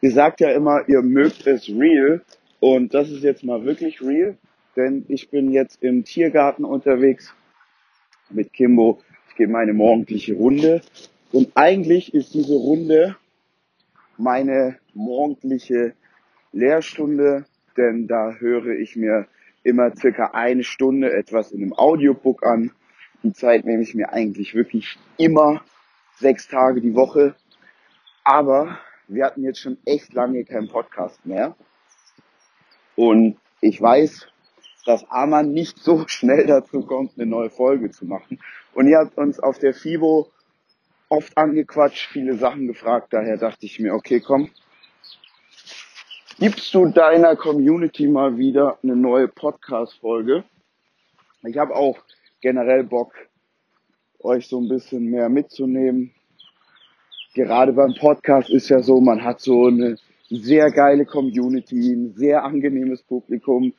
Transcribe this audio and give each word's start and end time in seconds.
ihr 0.00 0.12
sagt 0.12 0.40
ja 0.40 0.50
immer, 0.50 0.88
ihr 0.88 1.02
mögt 1.02 1.46
es 1.46 1.68
real. 1.68 2.22
Und 2.60 2.94
das 2.94 3.10
ist 3.10 3.22
jetzt 3.22 3.44
mal 3.44 3.64
wirklich 3.64 4.02
real, 4.02 4.36
denn 4.74 5.04
ich 5.08 5.30
bin 5.30 5.52
jetzt 5.52 5.82
im 5.82 6.04
Tiergarten 6.04 6.64
unterwegs 6.64 7.32
mit 8.30 8.52
Kimbo. 8.52 9.00
Ich 9.28 9.36
gehe 9.36 9.48
meine 9.48 9.72
morgendliche 9.72 10.34
Runde. 10.34 10.80
Und 11.30 11.52
eigentlich 11.54 12.14
ist 12.14 12.34
diese 12.34 12.54
Runde 12.54 13.16
meine 14.16 14.78
morgendliche 14.94 15.94
Lehrstunde, 16.52 17.44
denn 17.76 18.08
da 18.08 18.32
höre 18.32 18.78
ich 18.78 18.96
mir 18.96 19.28
immer 19.62 19.94
circa 19.94 20.30
eine 20.32 20.64
Stunde 20.64 21.12
etwas 21.12 21.52
in 21.52 21.62
einem 21.62 21.74
Audiobook 21.74 22.44
an. 22.44 22.72
Die 23.22 23.32
Zeit 23.32 23.64
nehme 23.64 23.82
ich 23.82 23.94
mir 23.94 24.12
eigentlich 24.12 24.54
wirklich 24.54 24.98
immer 25.16 25.62
sechs 26.16 26.48
Tage 26.48 26.80
die 26.80 26.94
Woche. 26.94 27.34
Aber 28.24 28.78
wir 29.08 29.24
hatten 29.24 29.42
jetzt 29.42 29.60
schon 29.60 29.78
echt 29.84 30.12
lange 30.12 30.44
keinen 30.44 30.68
Podcast 30.68 31.24
mehr. 31.24 31.56
Und 32.94 33.36
ich 33.60 33.80
weiß, 33.80 34.28
dass 34.84 35.10
Arman 35.10 35.52
nicht 35.52 35.78
so 35.78 36.04
schnell 36.08 36.46
dazu 36.46 36.82
kommt, 36.82 37.12
eine 37.16 37.26
neue 37.26 37.50
Folge 37.50 37.90
zu 37.90 38.04
machen. 38.06 38.40
Und 38.74 38.88
ihr 38.88 38.98
habt 38.98 39.16
uns 39.16 39.40
auf 39.40 39.58
der 39.58 39.74
FIBO 39.74 40.30
oft 41.08 41.36
angequatscht, 41.36 42.10
viele 42.10 42.36
Sachen 42.36 42.66
gefragt. 42.66 43.12
Daher 43.12 43.38
dachte 43.38 43.66
ich 43.66 43.80
mir, 43.80 43.94
okay, 43.94 44.20
komm, 44.20 44.50
gibst 46.38 46.72
du 46.74 46.86
deiner 46.86 47.34
Community 47.34 48.06
mal 48.06 48.36
wieder 48.36 48.78
eine 48.82 48.94
neue 48.94 49.28
Podcast-Folge? 49.28 50.44
Ich 51.44 51.56
habe 51.56 51.74
auch 51.74 51.98
generell 52.40 52.84
Bock, 52.84 53.14
euch 54.20 54.48
so 54.48 54.60
ein 54.60 54.68
bisschen 54.68 55.04
mehr 55.06 55.28
mitzunehmen, 55.28 56.12
gerade 57.38 57.72
beim 57.72 57.94
Podcast 57.94 58.50
ist 58.50 58.68
ja 58.68 58.80
so, 58.80 59.00
man 59.00 59.22
hat 59.22 59.40
so 59.40 59.66
eine 59.66 59.96
sehr 60.28 60.72
geile 60.72 61.06
Community, 61.06 61.92
ein 61.92 62.14
sehr 62.16 62.42
angenehmes 62.42 63.02
Publikum. 63.04 63.72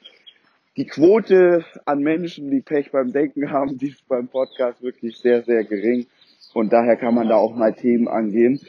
Die 0.77 0.85
Quote 0.85 1.66
an 1.83 1.99
Menschen, 1.99 2.49
die 2.51 2.61
Pech 2.61 2.89
beim 2.91 3.11
Denken 3.11 3.51
haben, 3.51 3.77
die 3.81 3.89
ist 3.89 4.07
beim 4.07 4.29
Podcast 4.29 4.81
wirklich 4.81 5.17
sehr, 5.17 5.43
sehr 5.43 5.66
gering. 5.66 6.07
Und 6.53 6.71
daher 6.71 6.95
kann 6.95 7.13
man 7.13 7.28
da 7.28 7.35
auch 7.35 7.53
mal 7.53 7.73
Themen 7.73 8.07
angehen, 8.07 8.61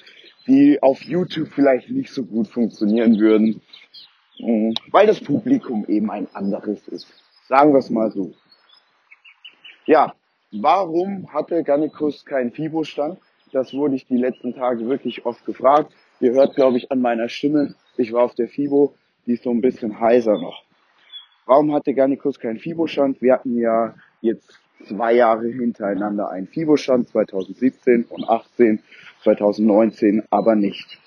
die 0.48 0.82
auf 0.82 1.02
YouTube 1.02 1.48
vielleicht 1.54 1.88
nicht 1.88 2.12
so 2.12 2.24
gut 2.24 2.48
funktionieren 2.48 3.16
würden, 3.20 3.62
mm, 4.40 4.72
weil 4.90 5.06
das 5.06 5.20
Publikum 5.20 5.86
eben 5.86 6.10
ein 6.10 6.26
anderes 6.34 6.88
ist. 6.88 7.06
Sagen 7.48 7.72
wir 7.72 7.78
es 7.78 7.90
mal 7.90 8.10
so. 8.10 8.32
Ja, 9.86 10.14
warum 10.50 11.32
hatte 11.32 11.62
Gannikus 11.62 12.24
keinen 12.24 12.50
FIBO-Stand? 12.50 13.18
Das 13.52 13.74
wurde 13.74 13.96
ich 13.96 14.06
die 14.06 14.16
letzten 14.16 14.54
Tage 14.54 14.86
wirklich 14.88 15.26
oft 15.26 15.44
gefragt. 15.44 15.92
Ihr 16.20 16.32
hört, 16.32 16.54
glaube 16.54 16.76
ich, 16.76 16.92
an 16.92 17.00
meiner 17.00 17.28
Stimme, 17.28 17.74
ich 17.96 18.12
war 18.12 18.24
auf 18.24 18.34
der 18.34 18.48
FIBO, 18.48 18.94
die 19.26 19.32
ist 19.32 19.42
so 19.42 19.50
ein 19.50 19.60
bisschen 19.60 19.98
heiser 19.98 20.38
noch. 20.38 20.64
Warum 21.46 21.72
hatte 21.72 21.94
Garnikus 21.94 22.38
keinen 22.38 22.58
FIBO-Stand? 22.58 23.20
Wir 23.20 23.34
hatten 23.34 23.58
ja 23.58 23.94
jetzt 24.20 24.60
zwei 24.86 25.14
Jahre 25.14 25.48
hintereinander 25.48 26.30
einen 26.30 26.46
FIBO-Stand, 26.46 27.08
2017 27.08 28.04
und 28.04 28.28
18, 28.28 28.82
2019 29.24 30.22
aber 30.30 30.54
nicht. 30.54 30.98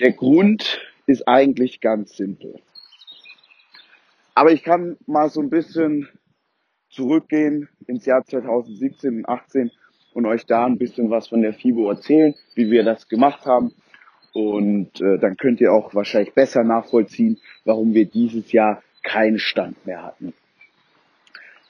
Der 0.00 0.12
Grund 0.12 0.80
ist 1.06 1.26
eigentlich 1.26 1.80
ganz 1.80 2.16
simpel. 2.16 2.60
Aber 4.34 4.52
ich 4.52 4.62
kann 4.62 4.96
mal 5.06 5.30
so 5.30 5.40
ein 5.40 5.50
bisschen 5.50 6.08
zurückgehen 6.90 7.68
ins 7.86 8.06
Jahr 8.06 8.24
2017 8.24 9.18
und 9.18 9.28
18 9.28 9.70
und 10.18 10.26
euch 10.26 10.46
da 10.46 10.66
ein 10.66 10.78
bisschen 10.78 11.10
was 11.10 11.28
von 11.28 11.42
der 11.42 11.52
FIBO 11.52 11.88
erzählen, 11.88 12.34
wie 12.56 12.72
wir 12.72 12.82
das 12.82 13.06
gemacht 13.06 13.46
haben. 13.46 13.72
Und 14.32 15.00
äh, 15.00 15.16
dann 15.16 15.36
könnt 15.36 15.60
ihr 15.60 15.72
auch 15.72 15.94
wahrscheinlich 15.94 16.34
besser 16.34 16.64
nachvollziehen, 16.64 17.38
warum 17.64 17.94
wir 17.94 18.04
dieses 18.04 18.50
Jahr 18.50 18.82
keinen 19.04 19.38
Stand 19.38 19.86
mehr 19.86 20.02
hatten. 20.02 20.34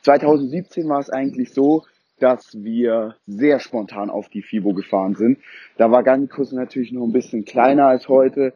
2017 0.00 0.88
war 0.88 0.98
es 0.98 1.10
eigentlich 1.10 1.52
so, 1.52 1.84
dass 2.20 2.64
wir 2.64 3.16
sehr 3.26 3.60
spontan 3.60 4.08
auf 4.08 4.30
die 4.30 4.40
FIBO 4.40 4.72
gefahren 4.72 5.14
sind. 5.14 5.38
Da 5.76 5.90
war 5.90 6.02
Gannikus 6.02 6.52
natürlich 6.52 6.90
noch 6.90 7.04
ein 7.04 7.12
bisschen 7.12 7.44
kleiner 7.44 7.86
als 7.86 8.08
heute. 8.08 8.54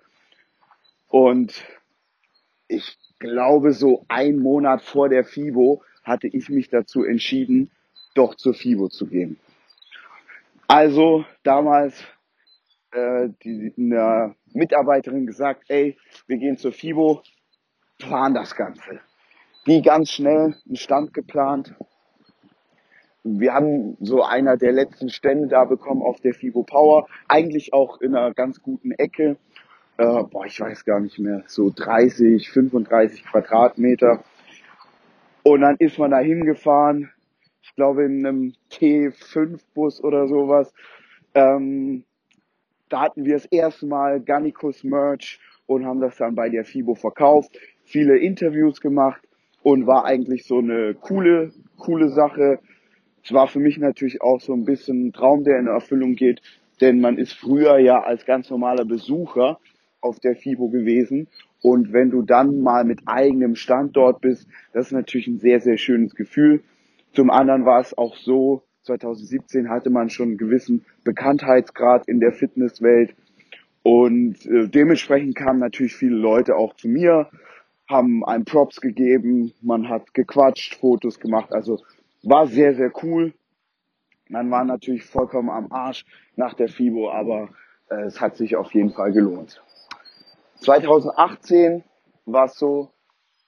Und 1.08 1.66
ich 2.66 2.97
glaube, 3.19 3.72
so 3.72 4.06
ein 4.08 4.38
Monat 4.38 4.81
vor 4.81 5.10
der 5.10 5.25
FIBO 5.25 5.82
hatte 6.02 6.28
ich 6.28 6.48
mich 6.48 6.70
dazu 6.70 7.04
entschieden, 7.04 7.70
doch 8.14 8.34
zur 8.36 8.54
FIBO 8.54 8.88
zu 8.88 9.06
gehen. 9.06 9.38
Also 10.69 11.25
damals 11.43 12.03
äh, 12.93 13.28
die, 13.43 13.75
eine 13.77 14.34
Mitarbeiterin 14.53 15.27
gesagt, 15.27 15.65
ey, 15.69 15.97
wir 16.27 16.39
gehen 16.39 16.56
zur 16.56 16.73
FIBO, 16.73 17.23
planen 17.99 18.34
das 18.34 18.55
Ganze. 18.55 19.00
Die 19.67 19.83
ganz 19.83 20.11
schnell 20.11 20.56
einen 20.67 20.77
Stand 20.77 21.15
geplant. 21.15 21.75
Wir 23.25 23.55
haben 23.55 23.97
so 24.00 24.25
einer 24.25 24.56
der 24.56 24.73
letzten 24.73 25.09
Stände 25.09 25.47
da 25.49 25.65
bekommen 25.65 26.03
auf 26.03 26.21
der 26.21 26.34
FIBO 26.34 26.65
Power, 26.65 27.06
eigentlich 27.29 27.73
auch 27.73 28.00
in 28.00 28.17
einer 28.17 28.34
ganz 28.34 28.61
guten 28.61 28.91
Ecke. 28.93 29.37
Äh, 29.97 30.23
boah, 30.25 30.44
ich 30.47 30.61
weiß 30.61 30.84
gar 30.84 31.00
nicht 31.00 31.19
mehr, 31.19 31.44
so 31.47 31.71
30, 31.75 32.50
35 32.50 33.25
Quadratmeter. 33.25 34.25
Und 35.44 35.61
dann 35.61 35.77
ist 35.77 35.99
man 35.99 36.11
da 36.11 36.19
hingefahren, 36.19 37.11
ich 37.62 37.75
glaube 37.75 38.05
in 38.05 38.27
einem 38.27 38.53
T5-Bus 38.71 40.03
oder 40.03 40.27
sowas. 40.27 40.73
Ähm, 41.34 42.05
da 42.89 43.03
hatten 43.03 43.25
wir 43.25 43.34
das 43.34 43.47
erste 43.47 43.87
Mal 43.87 44.21
Gannikus 44.21 44.84
Merch 44.84 45.41
und 45.67 45.87
haben 45.87 46.00
das 46.00 46.17
dann 46.17 46.34
bei 46.34 46.49
der 46.49 46.65
FIBO 46.65 46.95
verkauft, 46.95 47.59
viele 47.84 48.19
Interviews 48.19 48.81
gemacht 48.81 49.23
und 49.62 49.87
war 49.87 50.05
eigentlich 50.05 50.45
so 50.45 50.59
eine 50.59 50.95
coole, 50.95 51.53
coole 51.78 52.11
Sache. 52.11 52.59
Es 53.25 53.33
war 53.33 53.47
für 53.47 53.61
mich 53.61 53.79
natürlich 53.79 54.21
auch 54.21 54.41
so 54.41 54.53
ein 54.53 54.65
bisschen 54.65 55.06
ein 55.06 55.12
Traum, 55.12 55.44
der 55.44 55.59
in 55.59 55.69
Erfüllung 55.69 56.15
geht, 56.15 56.43
denn 56.81 57.00
man 57.00 57.17
ist 57.17 57.33
früher 57.33 57.79
ja 57.79 58.03
als 58.03 58.27
ganz 58.27 58.50
normaler 58.50 58.84
Besucher 58.84 59.59
auf 60.00 60.19
der 60.19 60.37
FIBO 60.37 60.69
gewesen 60.69 61.29
und 61.62 61.93
wenn 61.93 62.11
du 62.11 62.23
dann 62.23 62.61
mal 62.61 62.84
mit 62.84 63.03
eigenem 63.06 63.55
Standort 63.55 64.20
bist, 64.20 64.49
das 64.73 64.87
ist 64.87 64.93
natürlich 64.93 65.29
ein 65.29 65.38
sehr, 65.38 65.61
sehr 65.61 65.79
schönes 65.79 66.15
Gefühl. 66.15 66.62
Zum 67.14 67.31
anderen 67.31 67.67
war 67.67 67.81
es 67.81 67.97
auch 67.97 68.17
so, 68.17 68.62
2017 68.82 69.69
hatte 69.69 69.91
man 69.91 70.11
schon 70.11 70.31
einen 70.31 70.38
gewissen 70.38 70.85
Bekanntheitsgrad 71.05 72.09
in 72.09 72.20
der 72.20 72.32
Fitnesswelt 72.32 73.14
und 73.82 74.44
äh, 74.47 74.69
dementsprechend 74.69 75.37
kamen 75.37 75.61
natürlich 75.61 75.94
viele 75.94 76.17
Leute 76.17 76.56
auch 76.56 76.75
zu 76.75 76.88
mir, 76.88 77.29
haben 77.88 78.25
einem 78.25 78.44
Props 78.44 78.81
gegeben, 78.81 79.53
man 79.61 79.88
hat 79.88 80.14
gequatscht, 80.14 80.76
Fotos 80.76 81.20
gemacht, 81.20 81.53
also 81.53 81.81
war 82.23 82.47
sehr, 82.47 82.75
sehr 82.75 82.93
cool. 83.03 83.35
Man 84.29 84.50
war 84.50 84.65
natürlich 84.65 85.05
vollkommen 85.05 85.50
am 85.50 85.70
Arsch 85.70 86.06
nach 86.37 86.55
der 86.55 86.69
FIBO, 86.69 87.11
aber 87.11 87.50
äh, 87.91 88.05
es 88.05 88.20
hat 88.20 88.37
sich 88.37 88.56
auf 88.56 88.73
jeden 88.73 88.93
Fall 88.93 89.12
gelohnt. 89.12 89.62
2018 90.56 91.82
war 92.25 92.47
es 92.47 92.56
so, 92.56 92.91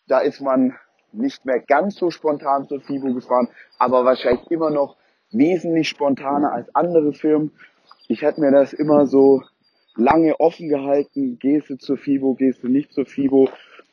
da 0.09 0.19
ist 0.19 0.41
man 0.41 0.75
nicht 1.15 1.45
mehr 1.45 1.61
ganz 1.61 1.97
so 1.97 2.11
spontan 2.11 2.67
zur 2.67 2.81
FIBO 2.81 3.15
gefahren, 3.15 3.49
aber 3.79 4.05
wahrscheinlich 4.05 4.51
immer 4.51 4.71
noch 4.71 4.97
wesentlich 5.31 5.89
spontaner 5.89 6.53
als 6.53 6.75
andere 6.75 7.13
Firmen. 7.13 7.53
Ich 8.09 8.23
hätte 8.23 8.41
mir 8.41 8.53
das 8.53 8.73
immer 8.73 9.07
so 9.07 9.43
lange 9.97 10.39
offen 10.41 10.69
gehalten, 10.69 11.39
gehst 11.39 11.71
du 11.71 11.77
zur 11.77 11.97
FIBO, 11.97 12.35
gehst 12.35 12.63
du 12.63 12.69
nicht 12.69 12.93
zur 12.93 13.07
FIBO. 13.07 13.49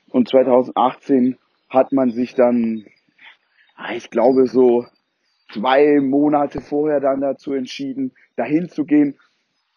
Und 0.10 0.28
2018 0.28 1.38
hat 1.70 1.92
man 1.92 2.12
sich 2.12 2.36
dann, 2.36 2.86
ich 3.96 4.10
glaube 4.10 4.48
so 4.48 4.86
zwei 5.54 6.00
Monate 6.02 6.62
vorher 6.62 7.00
dann 7.00 7.22
dazu 7.22 7.54
entschieden, 7.54 8.14
dahin 8.36 8.70
zu 8.70 8.86
gehen. 8.86 9.18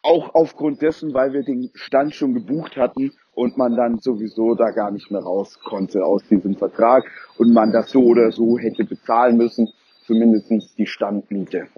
Auch 0.03 0.35
aufgrund 0.35 0.83
dessen, 0.83 1.15
weil 1.15 1.33
wir 1.33 1.43
den 1.43 1.71
Stand 1.75 2.15
schon 2.15 2.35
gebucht 2.35 2.77
hatten 2.77 3.13
und 3.35 3.57
man 3.57 3.77
dann 3.77 3.99
sowieso 3.99 4.55
da 4.55 4.71
gar 4.71 4.91
nicht 4.91 5.11
mehr 5.11 5.23
raus 5.23 5.59
konnte 5.63 6.05
aus 6.05 6.23
diesem 6.29 6.57
Vertrag 6.57 7.05
und 7.39 7.53
man 7.53 7.73
das 7.73 7.91
so 7.91 8.03
oder 8.03 8.33
so 8.33 8.59
hätte 8.59 8.85
bezahlen 8.85 9.37
müssen, 9.37 9.69
zumindest 10.07 10.79
die 10.79 10.87
Standmiete. 10.87 11.69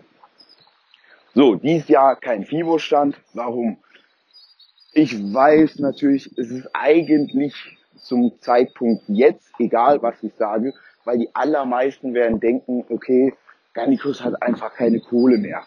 So, 1.35 1.55
dies 1.55 1.89
Jahr 1.89 2.17
kein 2.17 2.45
FIBO-Stand. 2.45 3.17
Warum? 3.35 3.79
Ich 4.93 5.13
weiß 5.15 5.81
natürlich, 5.81 6.31
es 6.39 6.51
ist 6.51 6.69
eigentlich 6.73 7.55
zum 7.97 8.33
Zeitpunkt 8.41 9.05
jetzt 9.09 9.53
egal, 9.59 10.01
was 10.01 10.23
ich 10.23 10.35
sage, 10.35 10.73
weil 11.05 11.19
die 11.19 11.29
allermeisten 11.35 12.15
werden 12.15 12.41
denken, 12.41 12.85
okay, 12.89 13.35
Garnicus 13.75 14.25
hat 14.25 14.43
einfach 14.43 14.73
keine 14.75 15.01
Kohle 15.01 15.37
mehr. 15.37 15.63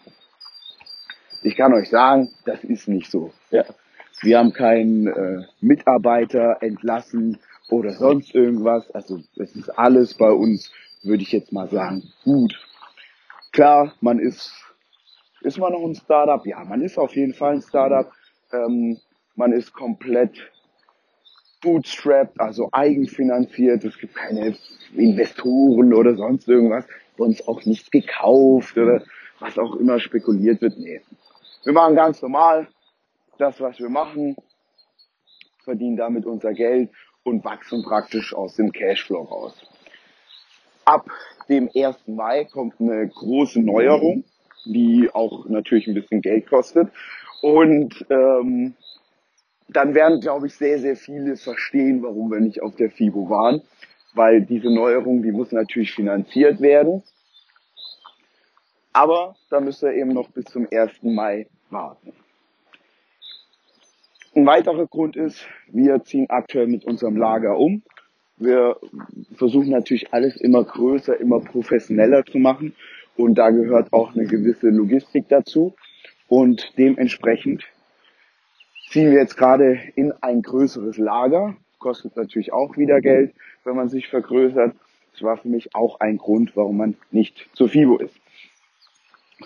Ich 1.42 1.56
kann 1.56 1.72
euch 1.72 1.88
sagen, 1.88 2.30
das 2.44 2.64
ist 2.64 2.88
nicht 2.88 3.10
so. 3.10 3.32
Ja. 3.50 3.64
Wir 4.22 4.38
haben 4.38 4.52
keinen 4.52 5.06
äh, 5.06 5.44
Mitarbeiter 5.60 6.58
entlassen 6.60 7.38
oder 7.70 7.92
sonst 7.92 8.34
irgendwas. 8.34 8.90
Also 8.90 9.20
es 9.36 9.56
ist 9.56 9.70
alles 9.78 10.14
bei 10.14 10.30
uns, 10.30 10.70
würde 11.02 11.22
ich 11.22 11.32
jetzt 11.32 11.52
mal 11.52 11.68
sagen, 11.68 12.02
gut. 12.24 12.54
Klar, 13.52 13.94
man 14.00 14.18
ist, 14.18 14.52
ist 15.40 15.58
man 15.58 15.72
noch 15.72 15.84
ein 15.84 15.94
Startup? 15.94 16.44
Ja, 16.46 16.64
man 16.64 16.82
ist 16.82 16.98
auf 16.98 17.16
jeden 17.16 17.32
Fall 17.32 17.54
ein 17.54 17.62
Startup. 17.62 18.12
Ähm, 18.52 18.98
man 19.36 19.52
ist 19.52 19.72
komplett 19.72 20.50
bootstrapped, 21.62 22.38
also 22.40 22.68
eigenfinanziert. 22.72 23.84
Es 23.84 23.98
gibt 23.98 24.14
keine 24.14 24.54
Investoren 24.94 25.94
oder 25.94 26.14
sonst 26.14 26.48
irgendwas. 26.48 26.84
Uns 27.16 27.46
auch 27.48 27.64
nichts 27.64 27.90
gekauft 27.90 28.76
oder 28.76 29.02
was 29.40 29.58
auch 29.58 29.76
immer 29.76 29.98
spekuliert 29.98 30.60
wird. 30.60 30.78
Nee. 30.78 31.00
Wir 31.64 31.72
machen 31.72 31.94
ganz 31.94 32.20
normal 32.22 32.68
das, 33.40 33.60
was 33.60 33.78
wir 33.78 33.88
machen, 33.88 34.36
verdienen 35.64 35.96
damit 35.96 36.26
unser 36.26 36.52
Geld 36.52 36.90
und 37.22 37.44
wachsen 37.44 37.82
praktisch 37.82 38.34
aus 38.34 38.56
dem 38.56 38.72
Cashflow 38.72 39.22
raus. 39.22 39.54
Ab 40.84 41.10
dem 41.48 41.70
1. 41.74 41.96
Mai 42.06 42.44
kommt 42.44 42.80
eine 42.80 43.08
große 43.08 43.60
Neuerung, 43.60 44.24
die 44.64 45.08
auch 45.12 45.48
natürlich 45.48 45.86
ein 45.86 45.94
bisschen 45.94 46.20
Geld 46.20 46.48
kostet. 46.48 46.88
Und 47.42 48.04
ähm, 48.10 48.74
dann 49.68 49.94
werden, 49.94 50.20
glaube 50.20 50.46
ich, 50.46 50.54
sehr, 50.54 50.78
sehr 50.78 50.96
viele 50.96 51.36
verstehen, 51.36 52.02
warum 52.02 52.30
wir 52.30 52.40
nicht 52.40 52.62
auf 52.62 52.74
der 52.76 52.90
FIBO 52.90 53.30
waren. 53.30 53.62
Weil 54.14 54.42
diese 54.42 54.68
Neuerung, 54.68 55.22
die 55.22 55.30
muss 55.30 55.52
natürlich 55.52 55.92
finanziert 55.92 56.60
werden. 56.60 57.02
Aber 58.92 59.36
da 59.50 59.60
müsst 59.60 59.82
ihr 59.84 59.92
eben 59.92 60.12
noch 60.12 60.30
bis 60.30 60.46
zum 60.46 60.66
1. 60.70 61.02
Mai 61.02 61.46
warten. 61.70 62.12
Ein 64.40 64.46
weiterer 64.46 64.86
Grund 64.86 65.16
ist, 65.16 65.46
wir 65.70 66.02
ziehen 66.02 66.30
aktuell 66.30 66.66
mit 66.66 66.86
unserem 66.86 67.14
Lager 67.14 67.58
um. 67.58 67.82
Wir 68.38 68.78
versuchen 69.34 69.68
natürlich 69.68 70.14
alles 70.14 70.38
immer 70.38 70.64
größer, 70.64 71.20
immer 71.20 71.40
professioneller 71.40 72.24
zu 72.24 72.38
machen. 72.38 72.74
Und 73.18 73.34
da 73.34 73.50
gehört 73.50 73.92
auch 73.92 74.14
eine 74.14 74.24
gewisse 74.24 74.70
Logistik 74.70 75.28
dazu. 75.28 75.74
Und 76.26 76.72
dementsprechend 76.78 77.64
ziehen 78.88 79.10
wir 79.10 79.18
jetzt 79.18 79.36
gerade 79.36 79.78
in 79.94 80.12
ein 80.22 80.40
größeres 80.40 80.96
Lager. 80.96 81.54
Kostet 81.78 82.16
natürlich 82.16 82.50
auch 82.50 82.78
wieder 82.78 83.02
Geld, 83.02 83.34
wenn 83.64 83.76
man 83.76 83.90
sich 83.90 84.08
vergrößert. 84.08 84.74
Das 85.12 85.22
war 85.22 85.36
für 85.36 85.48
mich 85.48 85.74
auch 85.74 86.00
ein 86.00 86.16
Grund, 86.16 86.56
warum 86.56 86.78
man 86.78 86.96
nicht 87.10 87.50
zur 87.52 87.68
FIBO 87.68 87.98
ist. 87.98 88.16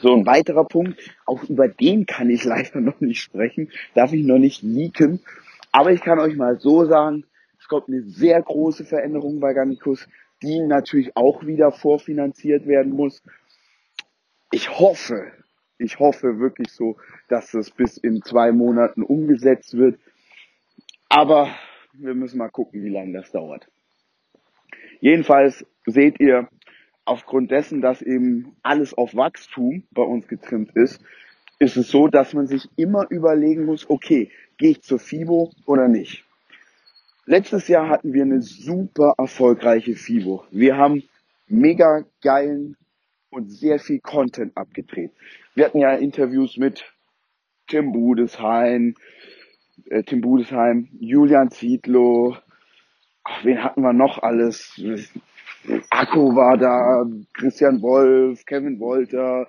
So, 0.01 0.15
ein 0.15 0.27
weiterer 0.27 0.65
Punkt, 0.65 0.99
auch 1.25 1.45
über 1.45 1.69
den 1.69 2.07
kann 2.07 2.31
ich 2.31 2.45
leider 2.45 2.81
noch 2.81 3.01
nicht 3.01 3.21
sprechen, 3.21 3.71
darf 3.95 4.13
ich 4.13 4.25
noch 4.25 4.39
nicht 4.39 4.63
leaken. 4.63 5.21
Aber 5.73 5.93
ich 5.93 6.01
kann 6.01 6.19
euch 6.19 6.37
mal 6.37 6.59
so 6.59 6.85
sagen, 6.85 7.25
es 7.59 7.69
kommt 7.69 7.89
eine 7.89 8.03
sehr 8.03 8.41
große 8.43 8.85
Veränderung 8.85 9.41
bei 9.41 9.55
Garnicus, 9.55 10.07
die 10.43 10.61
natürlich 10.61 11.17
auch 11.17 11.47
wieder 11.47 11.73
vorfinanziert 11.73 12.67
werden 12.67 12.93
muss. 12.93 13.23
Ich 14.51 14.79
hoffe, 14.79 15.33
ich 15.79 15.99
hoffe 15.99 16.39
wirklich 16.39 16.71
so, 16.71 16.97
dass 17.29 17.55
es 17.55 17.71
bis 17.71 17.97
in 17.97 18.23
zwei 18.23 18.53
Monaten 18.53 19.03
umgesetzt 19.03 19.77
wird. 19.77 19.99
Aber 21.09 21.49
wir 21.95 22.15
müssen 22.15 22.39
mal 22.39 22.51
gucken, 22.51 22.83
wie 22.83 22.91
lange 22.91 23.13
das 23.13 23.33
dauert. 23.33 23.67
Jedenfalls 25.01 25.65
seht 25.87 26.21
ihr, 26.21 26.49
aufgrund 27.05 27.51
dessen, 27.51 27.81
dass 27.81 28.03
eben 28.03 28.57
alles 28.63 28.95
auf 28.95 29.15
Wachstum 29.15 29.85
bei 29.91 30.03
uns 30.03 30.27
getrimmt 30.29 30.71
ist, 30.75 31.03
ist 31.59 31.77
es 31.77 31.89
so, 31.91 32.09
dass 32.09 32.35
man 32.35 32.47
sich 32.47 32.69
immer 32.77 33.07
überlegen 33.11 33.65
muss, 33.65 33.89
okay, 33.89 34.31
gehe 34.59 34.73
ich 34.73 34.83
zur 34.83 34.99
FIBO 34.99 35.53
oder 35.67 35.89
nicht? 35.89 36.25
Letztes 37.27 37.69
Jahr 37.69 37.89
hatten 37.89 38.13
wir 38.13 38.23
eine 38.23 38.43
super 38.43 39.15
erfolgreiche 39.17 39.95
FIBO. 39.95 40.45
Wir 40.51 40.77
haben 40.77 41.05
mega 41.47 42.05
geilen 42.23 42.77
und 43.31 43.51
sehr 43.51 43.79
viel 43.79 44.01
Content 44.01 44.57
abgedreht. 44.57 45.13
Wir 45.55 45.67
hatten 45.67 45.79
ja 45.79 45.95
Interviews 45.95 46.57
mit 46.57 46.85
Tim 47.67 47.93
Budesheim, 47.93 48.95
äh, 49.89 50.03
Tim 50.03 50.21
Budesheim, 50.21 50.89
Julian 51.01 51.51
Zietlow, 51.51 52.37
wen 53.43 53.63
hatten 53.63 53.83
wir 53.83 53.93
noch 53.93 54.23
alles? 54.23 54.81
Akku 55.91 56.35
war 56.35 56.57
da, 56.57 57.05
Christian 57.35 57.81
Wolf, 57.83 58.45
Kevin 58.47 58.79
Wolter, 58.81 59.49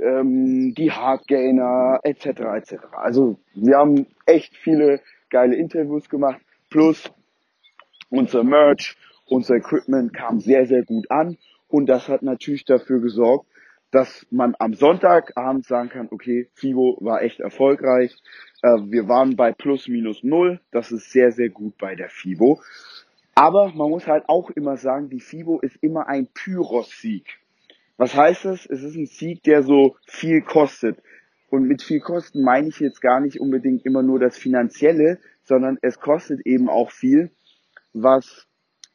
ähm, 0.00 0.74
die 0.74 0.90
Hardgainer, 0.92 2.00
etc. 2.02 2.26
etc. 2.56 2.74
Also 2.92 3.38
wir 3.54 3.76
haben 3.76 4.06
echt 4.26 4.56
viele 4.56 5.00
geile 5.30 5.56
Interviews 5.56 6.08
gemacht, 6.08 6.40
plus 6.70 7.10
unser 8.10 8.44
Merch, 8.44 8.96
unser 9.26 9.56
Equipment 9.56 10.14
kam 10.14 10.40
sehr, 10.40 10.66
sehr 10.66 10.84
gut 10.84 11.10
an 11.10 11.36
und 11.68 11.86
das 11.86 12.08
hat 12.08 12.22
natürlich 12.22 12.64
dafür 12.64 13.00
gesorgt, 13.00 13.46
dass 13.90 14.26
man 14.30 14.54
am 14.58 14.74
Sonntagabend 14.74 15.64
sagen 15.64 15.88
kann, 15.88 16.08
okay, 16.10 16.48
FIBO 16.54 16.98
war 17.00 17.22
echt 17.22 17.40
erfolgreich. 17.40 18.14
Äh, 18.62 18.68
wir 18.84 19.08
waren 19.08 19.36
bei 19.36 19.52
plus 19.52 19.88
minus 19.88 20.22
null. 20.22 20.60
Das 20.70 20.92
ist 20.92 21.10
sehr, 21.10 21.32
sehr 21.32 21.48
gut 21.48 21.78
bei 21.78 21.94
der 21.94 22.10
FIBO. 22.10 22.60
Aber 23.38 23.72
man 23.72 23.88
muss 23.88 24.08
halt 24.08 24.28
auch 24.28 24.50
immer 24.50 24.76
sagen, 24.76 25.10
die 25.10 25.20
FIBO 25.20 25.60
ist 25.60 25.76
immer 25.80 26.08
ein 26.08 26.26
Pyros-Sieg. 26.26 27.38
Was 27.96 28.16
heißt 28.16 28.46
das? 28.46 28.66
Es 28.66 28.82
ist 28.82 28.96
ein 28.96 29.06
Sieg, 29.06 29.44
der 29.44 29.62
so 29.62 29.94
viel 30.08 30.42
kostet. 30.42 31.00
Und 31.48 31.68
mit 31.68 31.80
viel 31.80 32.00
Kosten 32.00 32.42
meine 32.42 32.66
ich 32.66 32.80
jetzt 32.80 33.00
gar 33.00 33.20
nicht 33.20 33.38
unbedingt 33.38 33.86
immer 33.86 34.02
nur 34.02 34.18
das 34.18 34.36
Finanzielle, 34.36 35.20
sondern 35.44 35.78
es 35.82 36.00
kostet 36.00 36.44
eben 36.46 36.68
auch 36.68 36.90
viel, 36.90 37.30
was 37.92 38.48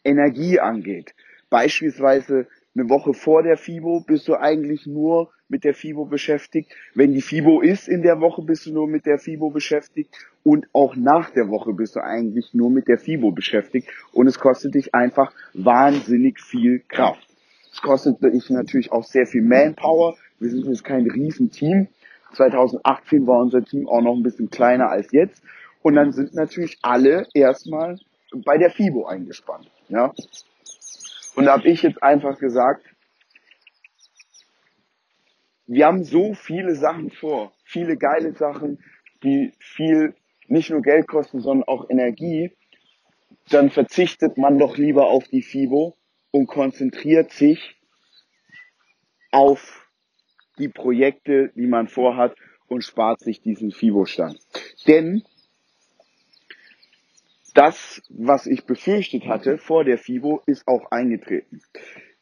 Energie 0.03 0.59
angeht. 0.59 1.15
Beispielsweise 1.50 2.45
eine 2.75 2.89
Woche 2.89 3.13
vor 3.13 3.43
der 3.43 3.57
FIBO 3.57 4.01
bist 4.01 4.27
du 4.27 4.35
eigentlich 4.35 4.87
nur 4.87 5.31
mit 5.47 5.63
der 5.63 5.75
FIBO 5.75 6.05
beschäftigt. 6.05 6.71
Wenn 6.95 7.13
die 7.13 7.21
FIBO 7.21 7.61
ist 7.61 7.87
in 7.87 8.01
der 8.01 8.19
Woche, 8.19 8.41
bist 8.41 8.65
du 8.65 8.73
nur 8.73 8.87
mit 8.87 9.05
der 9.05 9.19
FIBO 9.19 9.51
beschäftigt. 9.51 10.09
Und 10.43 10.67
auch 10.73 10.95
nach 10.95 11.29
der 11.29 11.49
Woche 11.49 11.73
bist 11.73 11.95
du 11.95 12.03
eigentlich 12.03 12.53
nur 12.53 12.71
mit 12.71 12.87
der 12.87 12.97
FIBO 12.97 13.31
beschäftigt. 13.31 13.87
Und 14.11 14.27
es 14.27 14.39
kostet 14.39 14.73
dich 14.73 14.95
einfach 14.95 15.31
wahnsinnig 15.53 16.39
viel 16.41 16.79
Kraft. 16.87 17.27
Es 17.71 17.81
kostet 17.81 18.21
dich 18.23 18.49
natürlich 18.49 18.91
auch 18.91 19.03
sehr 19.03 19.27
viel 19.27 19.43
Manpower. 19.43 20.15
Wir 20.39 20.49
sind 20.49 20.65
jetzt 20.65 20.83
kein 20.83 21.09
Riesenteam. 21.09 21.87
2018 22.33 23.27
war 23.27 23.39
unser 23.39 23.63
Team 23.63 23.87
auch 23.87 24.01
noch 24.01 24.15
ein 24.15 24.23
bisschen 24.23 24.49
kleiner 24.49 24.89
als 24.89 25.11
jetzt. 25.11 25.43
Und 25.83 25.95
dann 25.95 26.11
sind 26.11 26.33
natürlich 26.33 26.79
alle 26.81 27.27
erstmal 27.35 27.99
bei 28.45 28.57
der 28.57 28.71
FIBO 28.71 29.05
eingespannt. 29.05 29.69
Ja? 29.89 30.11
Und 31.35 31.45
da 31.45 31.53
habe 31.53 31.67
ich 31.67 31.81
jetzt 31.81 32.01
einfach 32.01 32.37
gesagt, 32.37 32.85
wir 35.65 35.85
haben 35.85 36.03
so 36.03 36.33
viele 36.33 36.75
Sachen 36.75 37.09
vor, 37.09 37.53
viele 37.63 37.97
geile 37.97 38.33
Sachen, 38.33 38.83
die 39.23 39.53
viel 39.59 40.13
nicht 40.47 40.69
nur 40.69 40.81
Geld 40.81 41.07
kosten, 41.07 41.39
sondern 41.41 41.67
auch 41.67 41.89
Energie. 41.89 42.51
Dann 43.49 43.69
verzichtet 43.69 44.37
man 44.37 44.59
doch 44.59 44.77
lieber 44.77 45.07
auf 45.07 45.27
die 45.27 45.41
FIBO 45.41 45.95
und 46.31 46.47
konzentriert 46.47 47.31
sich 47.31 47.75
auf 49.31 49.87
die 50.59 50.69
Projekte, 50.69 51.51
die 51.55 51.67
man 51.67 51.87
vorhat 51.87 52.35
und 52.67 52.83
spart 52.83 53.21
sich 53.21 53.41
diesen 53.41 53.71
FIBO-Stand. 53.71 54.39
Denn 54.87 55.23
das, 57.53 58.01
was 58.10 58.48
ich 58.48 58.65
befürchtet 58.65 59.27
hatte 59.27 59.57
vor 59.57 59.83
der 59.83 59.98
FIBO, 59.98 60.41
ist 60.45 60.67
auch 60.67 60.91
eingetreten. 60.91 61.62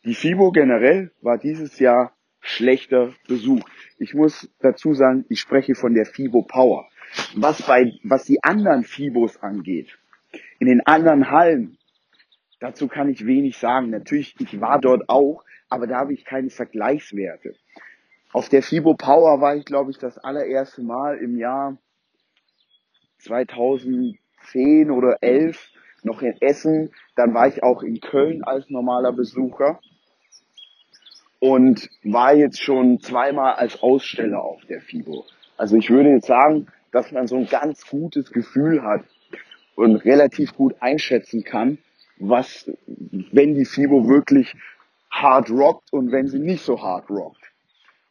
Die 0.03 0.15
FIBO 0.15 0.51
generell 0.51 1.11
war 1.21 1.37
dieses 1.37 1.79
Jahr 1.79 2.13
schlechter 2.39 3.13
besucht. 3.27 3.71
Ich 3.97 4.13
muss 4.13 4.49
dazu 4.59 4.93
sagen, 4.93 5.25
ich 5.29 5.39
spreche 5.39 5.75
von 5.75 5.93
der 5.93 6.05
FIBO 6.05 6.43
Power. 6.43 6.87
Was 7.35 7.61
bei, 7.61 7.93
was 8.03 8.25
die 8.25 8.43
anderen 8.43 8.83
FIBOs 8.83 9.37
angeht, 9.41 9.97
in 10.59 10.67
den 10.67 10.81
anderen 10.85 11.29
Hallen 11.29 11.77
dazu 12.61 12.87
kann 12.87 13.09
ich 13.09 13.25
wenig 13.25 13.57
sagen. 13.57 13.89
Natürlich, 13.89 14.35
ich 14.39 14.61
war 14.61 14.79
dort 14.79 15.09
auch, 15.09 15.43
aber 15.69 15.87
da 15.87 15.97
habe 15.97 16.13
ich 16.13 16.23
keine 16.23 16.49
Vergleichswerte. 16.49 17.55
Auf 18.31 18.47
der 18.47 18.63
FIBO 18.63 18.93
Power 18.93 19.41
war 19.41 19.57
ich, 19.57 19.65
glaube 19.65 19.91
ich, 19.91 19.97
das 19.97 20.17
allererste 20.17 20.81
Mal 20.81 21.17
im 21.17 21.37
Jahr 21.37 21.77
2010 24.51 24.91
oder 24.91 25.17
11 25.21 25.69
noch 26.03 26.21
in 26.21 26.39
Essen. 26.41 26.91
Dann 27.15 27.33
war 27.33 27.47
ich 27.47 27.63
auch 27.63 27.83
in 27.83 27.99
Köln 27.99 28.43
als 28.43 28.69
normaler 28.69 29.11
Besucher 29.11 29.79
und 31.39 31.89
war 32.03 32.33
jetzt 32.35 32.61
schon 32.61 32.99
zweimal 32.99 33.55
als 33.55 33.81
Aussteller 33.81 34.41
auf 34.41 34.63
der 34.65 34.81
FIBO. 34.81 35.25
Also 35.57 35.75
ich 35.75 35.89
würde 35.89 36.09
jetzt 36.09 36.27
sagen, 36.27 36.67
dass 36.91 37.11
man 37.11 37.27
so 37.27 37.35
ein 37.35 37.47
ganz 37.47 37.87
gutes 37.87 38.31
Gefühl 38.31 38.83
hat 38.83 39.03
und 39.75 39.97
relativ 39.97 40.55
gut 40.55 40.75
einschätzen 40.79 41.43
kann, 41.43 41.77
was, 42.17 42.69
wenn 42.85 43.55
die 43.55 43.65
FIBO 43.65 44.07
wirklich 44.07 44.53
hard 45.09 45.49
rockt 45.49 45.91
und 45.91 46.11
wenn 46.11 46.27
sie 46.27 46.39
nicht 46.39 46.63
so 46.63 46.81
hard 46.81 47.09
rockt. 47.09 47.41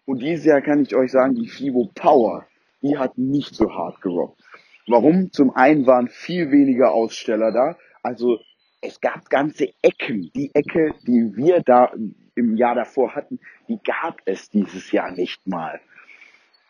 Und 0.06 0.22
dieses 0.22 0.44
Jahr 0.44 0.60
kann 0.60 0.82
ich 0.82 0.94
euch 0.96 1.12
sagen, 1.12 1.34
die 1.36 1.48
FIBO 1.48 1.90
Power, 1.94 2.46
die 2.82 2.98
hat 2.98 3.16
nicht 3.16 3.54
so 3.54 3.72
hart 3.72 4.00
gerockt. 4.00 4.42
Warum? 4.90 5.30
Zum 5.30 5.54
einen 5.54 5.86
waren 5.86 6.08
viel 6.08 6.50
weniger 6.50 6.90
Aussteller 6.90 7.52
da. 7.52 7.78
Also 8.02 8.40
es 8.80 9.00
gab 9.00 9.30
ganze 9.30 9.68
Ecken. 9.82 10.32
Die 10.34 10.50
Ecke, 10.52 10.94
die 11.06 11.36
wir 11.36 11.62
da 11.62 11.92
im 12.34 12.56
Jahr 12.56 12.74
davor 12.74 13.14
hatten, 13.14 13.38
die 13.68 13.78
gab 13.84 14.20
es 14.24 14.50
dieses 14.50 14.90
Jahr 14.90 15.12
nicht 15.12 15.46
mal. 15.46 15.80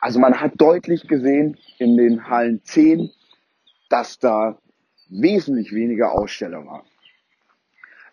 Also 0.00 0.18
man 0.18 0.38
hat 0.38 0.52
deutlich 0.58 1.08
gesehen 1.08 1.56
in 1.78 1.96
den 1.96 2.28
Hallen 2.28 2.62
10, 2.62 3.10
dass 3.88 4.18
da 4.18 4.58
wesentlich 5.08 5.72
weniger 5.72 6.12
Aussteller 6.12 6.66
waren. 6.66 6.86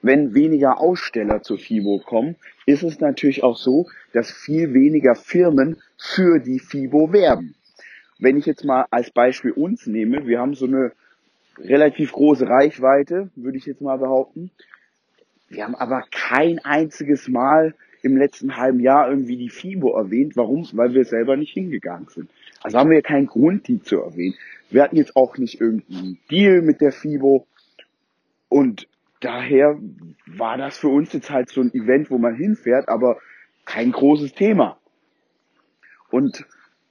Wenn 0.01 0.33
weniger 0.33 0.79
Aussteller 0.79 1.41
zur 1.41 1.57
FIBO 1.57 1.99
kommen, 2.05 2.37
ist 2.65 2.83
es 2.83 3.01
natürlich 3.01 3.43
auch 3.43 3.57
so, 3.57 3.87
dass 4.13 4.31
viel 4.31 4.73
weniger 4.73 5.15
Firmen 5.15 5.81
für 5.97 6.39
die 6.39 6.59
FIBO 6.59 7.11
werben. 7.11 7.55
Wenn 8.19 8.37
ich 8.37 8.45
jetzt 8.45 8.65
mal 8.65 8.85
als 8.89 9.11
Beispiel 9.11 9.51
uns 9.51 9.87
nehme, 9.87 10.25
wir 10.25 10.39
haben 10.39 10.55
so 10.55 10.65
eine 10.65 10.91
relativ 11.59 12.11
große 12.11 12.47
Reichweite, 12.47 13.29
würde 13.35 13.57
ich 13.57 13.65
jetzt 13.65 13.81
mal 13.81 13.97
behaupten. 13.97 14.51
Wir 15.49 15.63
haben 15.63 15.75
aber 15.75 16.03
kein 16.11 16.59
einziges 16.59 17.27
Mal 17.27 17.73
im 18.01 18.17
letzten 18.17 18.57
halben 18.57 18.79
Jahr 18.79 19.09
irgendwie 19.09 19.37
die 19.37 19.49
FIBO 19.49 19.95
erwähnt. 19.97 20.35
Warum? 20.35 20.67
Weil 20.73 20.93
wir 20.93 21.05
selber 21.05 21.35
nicht 21.35 21.53
hingegangen 21.53 22.07
sind. 22.09 22.29
Also 22.61 22.77
haben 22.77 22.89
wir 22.89 23.01
keinen 23.01 23.27
Grund, 23.27 23.67
die 23.67 23.81
zu 23.81 24.01
erwähnen. 24.01 24.35
Wir 24.69 24.83
hatten 24.83 24.97
jetzt 24.97 25.15
auch 25.15 25.37
nicht 25.37 25.61
irgendeinen 25.61 26.19
Deal 26.29 26.61
mit 26.61 26.81
der 26.81 26.91
FIBO. 26.91 27.47
Und 28.49 28.87
daher 29.19 29.79
war 30.25 30.57
das 30.57 30.77
für 30.77 30.89
uns 30.89 31.13
jetzt 31.13 31.29
halt 31.29 31.49
so 31.49 31.61
ein 31.61 31.73
Event, 31.73 32.11
wo 32.11 32.17
man 32.17 32.35
hinfährt, 32.35 32.87
aber 32.89 33.19
kein 33.65 33.91
großes 33.91 34.33
Thema. 34.33 34.77
Und 36.09 36.45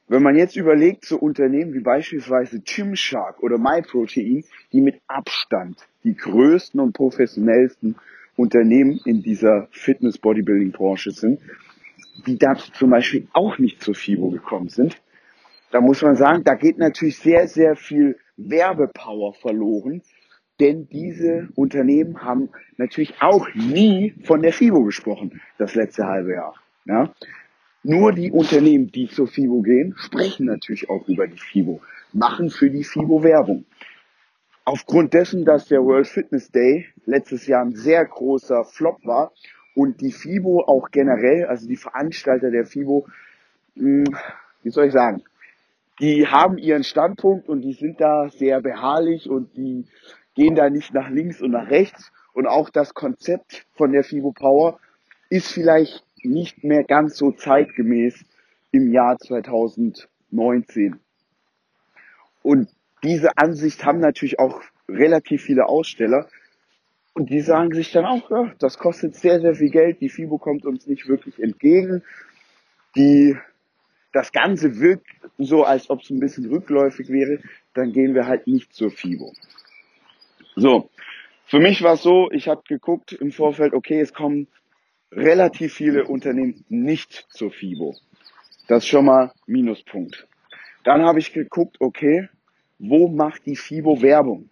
wenn 0.08 0.22
man 0.22 0.36
jetzt 0.36 0.56
überlegt, 0.56 1.04
so 1.04 1.18
Unternehmen 1.18 1.74
wie 1.74 1.80
beispielsweise 1.80 2.60
Gymshark 2.60 3.42
oder 3.42 3.58
MyProtein, 3.58 4.44
die 4.72 4.80
mit 4.80 5.00
Abstand 5.06 5.86
die 6.04 6.14
größten 6.14 6.78
und 6.80 6.92
professionellsten 6.92 7.96
Unternehmen 8.36 9.00
in 9.04 9.22
dieser 9.22 9.68
Fitness-Bodybuilding-Branche 9.72 11.10
sind, 11.10 11.40
die 12.26 12.38
dazu 12.38 12.70
zum 12.72 12.90
Beispiel 12.90 13.26
auch 13.32 13.58
nicht 13.58 13.82
zur 13.82 13.94
FIBO 13.94 14.30
gekommen 14.30 14.68
sind, 14.68 15.00
da 15.72 15.80
muss 15.80 16.02
man 16.02 16.16
sagen, 16.16 16.44
da 16.44 16.54
geht 16.54 16.78
natürlich 16.78 17.18
sehr, 17.18 17.48
sehr 17.48 17.74
viel 17.74 18.18
Werbepower 18.36 19.34
verloren, 19.34 20.02
denn 20.60 20.88
diese 20.88 21.48
Unternehmen 21.54 22.22
haben 22.22 22.50
natürlich 22.76 23.14
auch 23.20 23.48
nie 23.54 24.14
von 24.24 24.42
der 24.42 24.52
FIBO 24.52 24.84
gesprochen, 24.84 25.40
das 25.58 25.74
letzte 25.74 26.06
halbe 26.06 26.34
Jahr. 26.34 26.54
Ja? 26.86 27.12
Nur 27.88 28.10
die 28.12 28.32
Unternehmen, 28.32 28.90
die 28.90 29.08
zur 29.08 29.28
FIBO 29.28 29.62
gehen, 29.62 29.94
sprechen 29.96 30.46
natürlich 30.46 30.90
auch 30.90 31.06
über 31.06 31.28
die 31.28 31.38
FIBO, 31.38 31.80
machen 32.12 32.50
für 32.50 32.68
die 32.68 32.82
FIBO 32.82 33.22
Werbung. 33.22 33.64
Aufgrund 34.64 35.14
dessen, 35.14 35.44
dass 35.44 35.68
der 35.68 35.84
World 35.84 36.08
Fitness 36.08 36.50
Day 36.50 36.88
letztes 37.04 37.46
Jahr 37.46 37.64
ein 37.64 37.76
sehr 37.76 38.04
großer 38.04 38.64
Flop 38.64 39.06
war 39.06 39.30
und 39.76 40.00
die 40.00 40.10
FIBO 40.10 40.64
auch 40.66 40.90
generell, 40.90 41.46
also 41.46 41.68
die 41.68 41.76
Veranstalter 41.76 42.50
der 42.50 42.66
FIBO, 42.66 43.06
hm, 43.76 44.02
wie 44.64 44.70
soll 44.70 44.86
ich 44.86 44.92
sagen, 44.92 45.22
die 46.00 46.26
haben 46.26 46.58
ihren 46.58 46.82
Standpunkt 46.82 47.48
und 47.48 47.60
die 47.60 47.74
sind 47.74 48.00
da 48.00 48.28
sehr 48.30 48.60
beharrlich 48.62 49.30
und 49.30 49.56
die 49.56 49.84
gehen 50.34 50.56
da 50.56 50.70
nicht 50.70 50.92
nach 50.92 51.08
links 51.08 51.40
und 51.40 51.52
nach 51.52 51.70
rechts. 51.70 52.10
Und 52.32 52.48
auch 52.48 52.68
das 52.68 52.94
Konzept 52.94 53.64
von 53.76 53.92
der 53.92 54.02
FIBO 54.02 54.32
Power 54.32 54.80
ist 55.30 55.52
vielleicht 55.52 56.05
nicht 56.26 56.64
mehr 56.64 56.84
ganz 56.84 57.16
so 57.16 57.32
zeitgemäß 57.32 58.24
im 58.72 58.92
Jahr 58.92 59.18
2019. 59.18 61.00
Und 62.42 62.68
diese 63.02 63.36
Ansicht 63.36 63.84
haben 63.84 64.00
natürlich 64.00 64.38
auch 64.38 64.62
relativ 64.88 65.42
viele 65.42 65.66
Aussteller. 65.66 66.28
Und 67.14 67.30
die 67.30 67.40
sagen 67.40 67.72
sich 67.72 67.92
dann 67.92 68.04
auch, 68.04 68.30
ja, 68.30 68.52
das 68.58 68.78
kostet 68.78 69.14
sehr, 69.14 69.40
sehr 69.40 69.54
viel 69.54 69.70
Geld. 69.70 70.00
Die 70.00 70.08
FIBO 70.10 70.38
kommt 70.38 70.66
uns 70.66 70.86
nicht 70.86 71.08
wirklich 71.08 71.38
entgegen. 71.42 72.02
Die, 72.94 73.36
das 74.12 74.32
Ganze 74.32 74.78
wirkt 74.80 75.06
so, 75.38 75.64
als 75.64 75.88
ob 75.88 76.02
es 76.02 76.10
ein 76.10 76.20
bisschen 76.20 76.46
rückläufig 76.46 77.08
wäre. 77.08 77.40
Dann 77.74 77.92
gehen 77.92 78.14
wir 78.14 78.26
halt 78.26 78.46
nicht 78.46 78.74
zur 78.74 78.90
FIBO. 78.90 79.32
So. 80.56 80.90
Für 81.46 81.60
mich 81.60 81.82
war 81.82 81.94
es 81.94 82.02
so, 82.02 82.30
ich 82.32 82.48
habe 82.48 82.62
geguckt 82.68 83.12
im 83.12 83.30
Vorfeld, 83.30 83.72
okay, 83.72 84.00
es 84.00 84.12
kommen 84.12 84.48
relativ 85.16 85.74
viele 85.74 86.04
Unternehmen 86.04 86.64
nicht 86.68 87.26
zur 87.30 87.50
FIBO. 87.50 87.96
Das 88.68 88.84
ist 88.84 88.88
schon 88.88 89.06
mal 89.06 89.32
Minuspunkt. 89.46 90.28
Dann 90.84 91.02
habe 91.02 91.18
ich 91.18 91.32
geguckt, 91.32 91.78
okay, 91.80 92.28
wo 92.78 93.08
macht 93.08 93.46
die 93.46 93.56
FIBO 93.56 94.02
Werbung? 94.02 94.50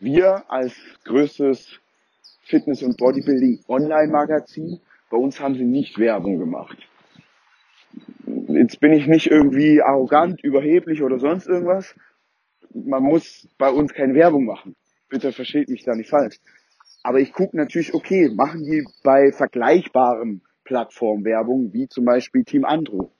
Wir 0.00 0.50
als 0.50 0.74
größtes 1.04 1.78
Fitness- 2.42 2.82
und 2.82 2.96
Bodybuilding 2.96 3.60
Online-Magazin, 3.68 4.80
bei 5.10 5.16
uns 5.16 5.38
haben 5.38 5.54
sie 5.54 5.64
nicht 5.64 5.98
Werbung 5.98 6.38
gemacht. 6.38 6.76
Jetzt 8.48 8.80
bin 8.80 8.92
ich 8.92 9.06
nicht 9.06 9.28
irgendwie 9.28 9.80
arrogant, 9.80 10.42
überheblich 10.42 11.02
oder 11.02 11.18
sonst 11.18 11.46
irgendwas. 11.46 11.94
Man 12.74 13.02
muss 13.02 13.48
bei 13.58 13.70
uns 13.70 13.92
keine 13.92 14.14
Werbung 14.14 14.44
machen. 14.44 14.74
Bitte 15.08 15.30
versteht 15.32 15.68
mich 15.68 15.84
da 15.84 15.94
nicht 15.94 16.10
falsch. 16.10 16.38
Aber 17.02 17.18
ich 17.18 17.32
gucke 17.32 17.56
natürlich, 17.56 17.94
okay, 17.94 18.30
machen 18.34 18.64
die 18.64 18.86
bei 19.02 19.32
vergleichbaren 19.32 20.42
Plattformen 20.64 21.24
Werbung, 21.24 21.72
wie 21.72 21.88
zum 21.88 22.04
Beispiel 22.04 22.44
Team 22.44 22.64
Andro. 22.64 23.10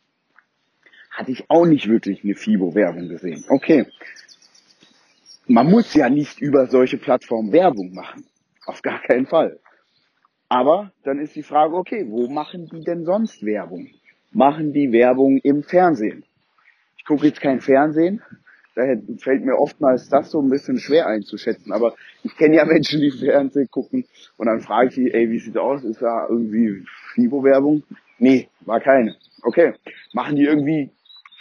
Hatte 1.10 1.32
ich 1.32 1.50
auch 1.50 1.66
nicht 1.66 1.88
wirklich 1.88 2.24
eine 2.24 2.34
FIBO-Werbung 2.34 3.08
gesehen. 3.08 3.44
Okay. 3.48 3.86
Man 5.46 5.68
muss 5.68 5.92
ja 5.94 6.08
nicht 6.08 6.40
über 6.40 6.66
solche 6.66 6.96
Plattformen 6.96 7.52
Werbung 7.52 7.92
machen. 7.92 8.24
Auf 8.64 8.80
gar 8.80 9.00
keinen 9.02 9.26
Fall. 9.26 9.58
Aber 10.48 10.92
dann 11.02 11.18
ist 11.18 11.34
die 11.34 11.42
Frage, 11.42 11.74
okay, 11.74 12.06
wo 12.08 12.28
machen 12.28 12.66
die 12.66 12.84
denn 12.84 13.04
sonst 13.04 13.44
Werbung? 13.44 13.88
Machen 14.30 14.72
die 14.72 14.92
Werbung 14.92 15.38
im 15.38 15.62
Fernsehen? 15.62 16.24
Ich 16.96 17.04
gucke 17.04 17.26
jetzt 17.26 17.40
kein 17.40 17.60
Fernsehen, 17.60 18.22
daher 18.74 18.98
fällt 19.18 19.44
mir 19.44 19.58
oftmals 19.58 20.08
das 20.08 20.30
so 20.30 20.40
ein 20.40 20.50
bisschen 20.50 20.78
schwer 20.78 21.06
einzuschätzen. 21.06 21.72
Aber 21.72 21.94
ich 22.22 22.36
kenne 22.36 22.56
ja 22.56 22.64
Menschen, 22.64 23.00
die 23.00 23.10
Fernsehen 23.10 23.70
gucken 23.70 24.04
und 24.36 24.46
dann 24.46 24.60
frage 24.60 24.88
ich 24.88 24.94
die, 24.94 25.12
ey, 25.12 25.30
wie 25.30 25.38
sieht's 25.38 25.56
aus? 25.56 25.84
Ist 25.84 26.02
da 26.02 26.26
irgendwie 26.28 26.84
FIBO-Werbung? 27.14 27.82
Nee, 28.18 28.48
war 28.60 28.80
keine. 28.80 29.16
Okay. 29.42 29.74
Machen 30.12 30.36
die 30.36 30.44
irgendwie 30.44 30.90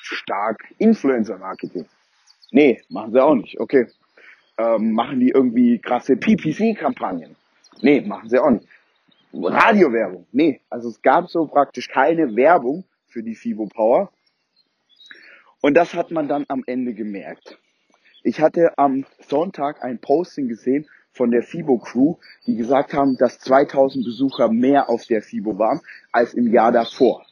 stark 0.01 0.63
Influencer-Marketing? 0.77 1.85
Nee, 2.51 2.81
machen 2.89 3.11
sie 3.11 3.23
auch 3.23 3.35
nicht. 3.35 3.59
Okay. 3.59 3.87
Ähm, 4.57 4.91
machen 4.91 5.19
die 5.19 5.29
irgendwie 5.29 5.79
krasse 5.79 6.17
PPC-Kampagnen? 6.17 7.35
Nee, 7.81 8.01
machen 8.01 8.29
sie 8.29 8.39
auch 8.39 8.49
nicht. 8.49 8.67
Radiowerbung? 9.33 10.25
Nee. 10.31 10.59
Also 10.69 10.89
es 10.89 11.01
gab 11.01 11.29
so 11.29 11.45
praktisch 11.47 11.87
keine 11.87 12.35
Werbung 12.35 12.83
für 13.07 13.23
die 13.23 13.35
FIBO 13.35 13.67
Power. 13.67 14.11
Und 15.61 15.75
das 15.75 15.93
hat 15.93 16.11
man 16.11 16.27
dann 16.27 16.45
am 16.47 16.63
Ende 16.65 16.93
gemerkt. 16.93 17.57
Ich 18.23 18.39
hatte 18.39 18.77
am 18.77 19.05
Sonntag 19.27 19.83
ein 19.83 19.99
Posting 19.99 20.47
gesehen 20.47 20.87
von 21.13 21.31
der 21.31 21.43
FIBO 21.43 21.77
Crew, 21.77 22.15
die 22.45 22.55
gesagt 22.55 22.93
haben, 22.93 23.17
dass 23.17 23.39
2000 23.39 24.05
Besucher 24.05 24.49
mehr 24.49 24.89
auf 24.89 25.05
der 25.05 25.21
FIBO 25.21 25.57
waren 25.57 25.81
als 26.11 26.33
im 26.33 26.51
Jahr 26.51 26.71
davor. 26.71 27.25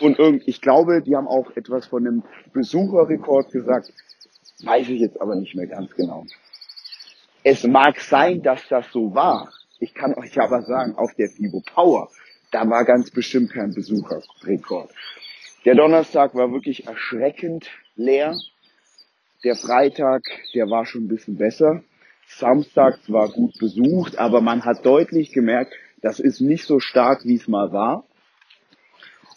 Und 0.00 0.18
ich 0.46 0.60
glaube, 0.60 1.02
die 1.02 1.14
haben 1.14 1.28
auch 1.28 1.56
etwas 1.56 1.86
von 1.86 2.06
einem 2.06 2.22
Besucherrekord 2.52 3.52
gesagt, 3.52 3.92
weiß 4.64 4.88
ich 4.88 5.00
jetzt 5.00 5.20
aber 5.20 5.36
nicht 5.36 5.54
mehr 5.54 5.66
ganz 5.66 5.94
genau. 5.94 6.26
Es 7.44 7.64
mag 7.64 8.00
sein, 8.00 8.42
dass 8.42 8.66
das 8.68 8.86
so 8.92 9.14
war. 9.14 9.52
Ich 9.78 9.94
kann 9.94 10.14
euch 10.14 10.40
aber 10.40 10.62
sagen, 10.62 10.96
auf 10.96 11.14
der 11.14 11.28
FIBO 11.28 11.60
Power, 11.60 12.08
da 12.50 12.68
war 12.68 12.84
ganz 12.84 13.10
bestimmt 13.10 13.52
kein 13.52 13.74
Besucherrekord. 13.74 14.90
Der 15.64 15.76
Donnerstag 15.76 16.34
war 16.34 16.50
wirklich 16.50 16.88
erschreckend 16.88 17.70
leer. 17.94 18.36
Der 19.44 19.54
Freitag, 19.54 20.22
der 20.54 20.68
war 20.68 20.86
schon 20.86 21.04
ein 21.04 21.08
bisschen 21.08 21.36
besser. 21.36 21.84
Samstag 22.26 23.00
zwar 23.04 23.28
gut 23.28 23.58
besucht, 23.58 24.18
aber 24.18 24.40
man 24.40 24.64
hat 24.64 24.84
deutlich 24.84 25.32
gemerkt, 25.32 25.74
das 26.00 26.18
ist 26.18 26.40
nicht 26.40 26.64
so 26.64 26.80
stark, 26.80 27.24
wie 27.24 27.36
es 27.36 27.46
mal 27.46 27.72
war. 27.72 28.04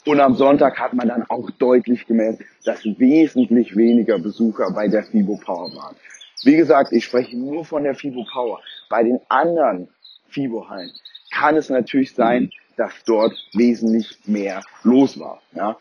Und 0.05 0.19
am 0.19 0.35
Sonntag 0.35 0.79
hat 0.79 0.93
man 0.93 1.09
dann 1.09 1.23
auch 1.29 1.51
deutlich 1.51 2.07
gemerkt, 2.07 2.43
dass 2.63 2.85
wesentlich 2.85 3.75
weniger 3.75 4.17
Besucher 4.17 4.71
bei 4.73 4.87
der 4.87 5.03
FIBO 5.03 5.39
Power 5.43 5.75
waren. 5.75 5.95
Wie 6.43 6.55
gesagt, 6.55 6.91
ich 6.91 7.05
spreche 7.05 7.37
nur 7.37 7.65
von 7.65 7.83
der 7.83 7.95
FIBO 7.95 8.25
Power. 8.31 8.61
Bei 8.89 9.03
den 9.03 9.19
anderen 9.29 9.89
FIBO-Hallen 10.29 10.91
kann 11.31 11.55
es 11.55 11.69
natürlich 11.69 12.13
sein, 12.13 12.51
dass 12.77 13.03
dort 13.05 13.33
wesentlich 13.53 14.19
mehr 14.25 14.61
los 14.83 15.19
war. 15.19 15.41
Ja. 15.53 15.77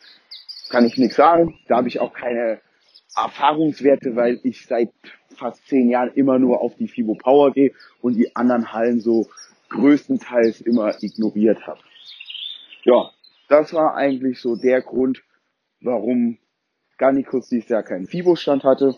Kann 0.68 0.86
ich 0.86 0.96
nichts 0.96 1.16
sagen. 1.16 1.58
Da 1.68 1.76
habe 1.76 1.88
ich 1.88 2.00
auch 2.00 2.12
keine 2.12 2.60
Erfahrungswerte, 3.16 4.16
weil 4.16 4.40
ich 4.42 4.66
seit 4.66 4.90
fast 5.36 5.66
zehn 5.66 5.88
Jahren 5.88 6.12
immer 6.14 6.38
nur 6.38 6.60
auf 6.60 6.74
die 6.76 6.88
FIBO 6.88 7.14
Power 7.14 7.52
gehe 7.52 7.72
und 8.00 8.14
die 8.14 8.34
anderen 8.34 8.72
Hallen 8.72 9.00
so 9.00 9.28
größtenteils 9.70 10.60
immer 10.60 11.02
ignoriert 11.02 11.66
habe. 11.66 11.80
Ja, 12.84 13.10
das 13.48 13.72
war 13.72 13.94
eigentlich 13.94 14.40
so 14.40 14.56
der 14.56 14.82
Grund, 14.82 15.22
warum 15.80 16.38
Garnicus 16.98 17.48
dieses 17.48 17.68
Jahr 17.68 17.82
keinen 17.82 18.06
FIBO-Stand 18.06 18.64
hatte. 18.64 18.96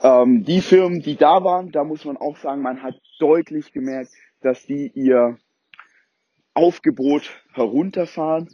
Ähm, 0.00 0.44
die 0.44 0.60
Firmen, 0.60 1.00
die 1.00 1.16
da 1.16 1.44
waren, 1.44 1.70
da 1.70 1.84
muss 1.84 2.04
man 2.04 2.16
auch 2.16 2.36
sagen, 2.36 2.62
man 2.62 2.82
hat 2.82 2.94
deutlich 3.18 3.72
gemerkt, 3.72 4.10
dass 4.40 4.66
die 4.66 4.90
ihr 4.94 5.38
Aufgebot 6.52 7.30
herunterfahren. 7.52 8.48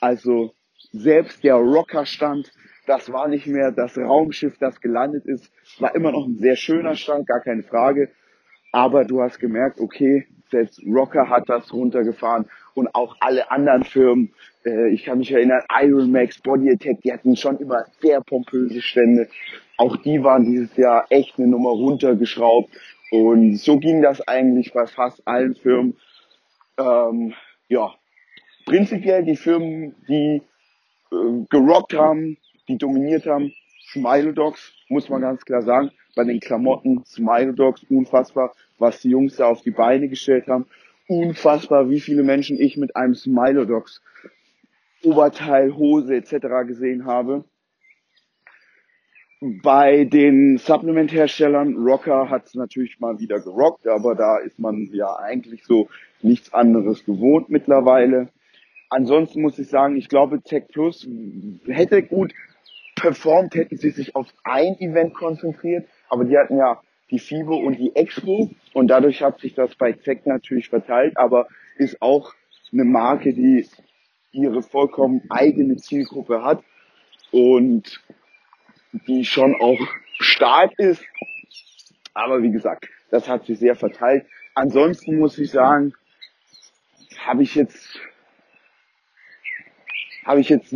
Also 0.00 0.54
selbst 0.94 1.42
der 1.42 1.56
Rocker-Stand, 1.56 2.52
das 2.86 3.12
war 3.12 3.28
nicht 3.28 3.46
mehr 3.46 3.72
das 3.72 3.98
Raumschiff, 3.98 4.56
das 4.58 4.80
gelandet 4.80 5.26
ist, 5.26 5.50
war 5.80 5.94
immer 5.94 6.12
noch 6.12 6.26
ein 6.26 6.38
sehr 6.38 6.56
schöner 6.56 6.94
Stand, 6.94 7.26
gar 7.26 7.40
keine 7.40 7.62
Frage. 7.62 8.10
Aber 8.72 9.04
du 9.04 9.20
hast 9.20 9.38
gemerkt, 9.40 9.80
okay, 9.80 10.26
selbst 10.50 10.80
Rocker 10.86 11.28
hat 11.28 11.48
das 11.48 11.72
runtergefahren 11.72 12.46
und 12.74 12.94
auch 12.94 13.16
alle 13.20 13.50
anderen 13.50 13.84
Firmen. 13.84 14.32
Äh, 14.64 14.90
ich 14.90 15.04
kann 15.04 15.18
mich 15.18 15.32
erinnern, 15.32 15.62
Iron 15.82 16.12
Max, 16.12 16.40
Body 16.40 16.70
Attack, 16.70 17.00
die 17.02 17.12
hatten 17.12 17.36
schon 17.36 17.58
immer 17.58 17.84
sehr 18.00 18.20
pompöse 18.20 18.80
Stände. 18.80 19.28
Auch 19.76 19.96
die 19.96 20.22
waren 20.22 20.44
dieses 20.44 20.76
Jahr 20.76 21.06
echt 21.10 21.38
eine 21.38 21.48
Nummer 21.48 21.70
runtergeschraubt. 21.70 22.70
Und 23.10 23.56
so 23.56 23.78
ging 23.78 24.02
das 24.02 24.20
eigentlich 24.28 24.72
bei 24.72 24.86
fast 24.86 25.26
allen 25.26 25.54
Firmen. 25.56 25.96
Ähm, 26.78 27.34
ja, 27.68 27.94
prinzipiell 28.66 29.24
die 29.24 29.36
Firmen, 29.36 29.94
die 30.08 30.42
äh, 31.14 31.46
gerockt 31.50 31.94
haben, 31.94 32.36
die 32.68 32.78
dominiert 32.78 33.26
haben, 33.26 33.52
Smile 33.92 34.32
Dogs, 34.32 34.72
muss 34.88 35.08
man 35.08 35.22
ganz 35.22 35.44
klar 35.44 35.62
sagen. 35.62 35.90
Bei 36.16 36.24
den 36.24 36.40
Klamotten 36.40 37.04
Smile 37.04 37.54
Dogs, 37.54 37.84
unfassbar, 37.88 38.54
was 38.78 39.00
die 39.00 39.10
Jungs 39.10 39.36
da 39.36 39.46
auf 39.46 39.62
die 39.62 39.70
Beine 39.70 40.08
gestellt 40.08 40.46
haben. 40.48 40.66
Unfassbar, 41.06 41.90
wie 41.90 42.00
viele 42.00 42.22
Menschen 42.22 42.58
ich 42.58 42.76
mit 42.76 42.96
einem 42.96 43.14
Smile 43.14 43.66
Dogs 43.66 44.00
Oberteil, 45.04 45.76
Hose 45.76 46.16
etc. 46.16 46.66
gesehen 46.66 47.04
habe. 47.04 47.44
Bei 49.62 50.04
den 50.04 50.56
Supplement-Herstellern, 50.56 51.76
Rocker 51.76 52.30
hat 52.30 52.46
es 52.46 52.54
natürlich 52.54 52.98
mal 52.98 53.18
wieder 53.18 53.40
gerockt, 53.40 53.86
aber 53.86 54.14
da 54.14 54.38
ist 54.38 54.58
man 54.58 54.88
ja 54.92 55.16
eigentlich 55.16 55.64
so 55.64 55.88
nichts 56.22 56.54
anderes 56.54 57.04
gewohnt 57.04 57.50
mittlerweile. 57.50 58.28
Ansonsten 58.88 59.42
muss 59.42 59.58
ich 59.58 59.68
sagen, 59.68 59.96
ich 59.96 60.08
glaube, 60.08 60.42
Tech 60.42 60.64
Plus 60.68 61.06
hätte 61.66 62.02
gut 62.02 62.32
performt, 62.94 63.54
hätten 63.54 63.76
sie 63.76 63.90
sich 63.90 64.14
auf 64.14 64.32
ein 64.44 64.78
Event 64.78 65.14
konzentriert, 65.14 65.88
aber 66.08 66.24
die 66.24 66.38
hatten 66.38 66.56
ja 66.56 66.80
die 67.10 67.18
FIBO 67.18 67.56
und 67.56 67.78
die 67.78 67.94
Expo 67.94 68.50
und 68.72 68.88
dadurch 68.88 69.22
hat 69.22 69.40
sich 69.40 69.54
das 69.54 69.74
bei 69.74 69.92
Tech 69.92 70.20
natürlich 70.24 70.68
verteilt, 70.68 71.16
aber 71.16 71.48
ist 71.76 72.00
auch 72.00 72.34
eine 72.72 72.84
Marke, 72.84 73.32
die 73.32 73.66
ihre 74.32 74.62
vollkommen 74.62 75.22
eigene 75.30 75.76
Zielgruppe 75.76 76.42
hat 76.42 76.62
und 77.30 78.00
die 79.06 79.24
schon 79.24 79.54
auch 79.60 79.78
stark 80.18 80.72
ist. 80.78 81.02
Aber 82.14 82.42
wie 82.42 82.50
gesagt, 82.50 82.88
das 83.10 83.28
hat 83.28 83.46
sich 83.46 83.58
sehr 83.58 83.76
verteilt. 83.76 84.26
Ansonsten 84.54 85.18
muss 85.18 85.38
ich 85.38 85.50
sagen, 85.50 85.94
habe 87.18 87.42
ich 87.42 87.54
jetzt 87.54 88.00
habe 90.24 90.40
ich 90.40 90.48
jetzt 90.48 90.74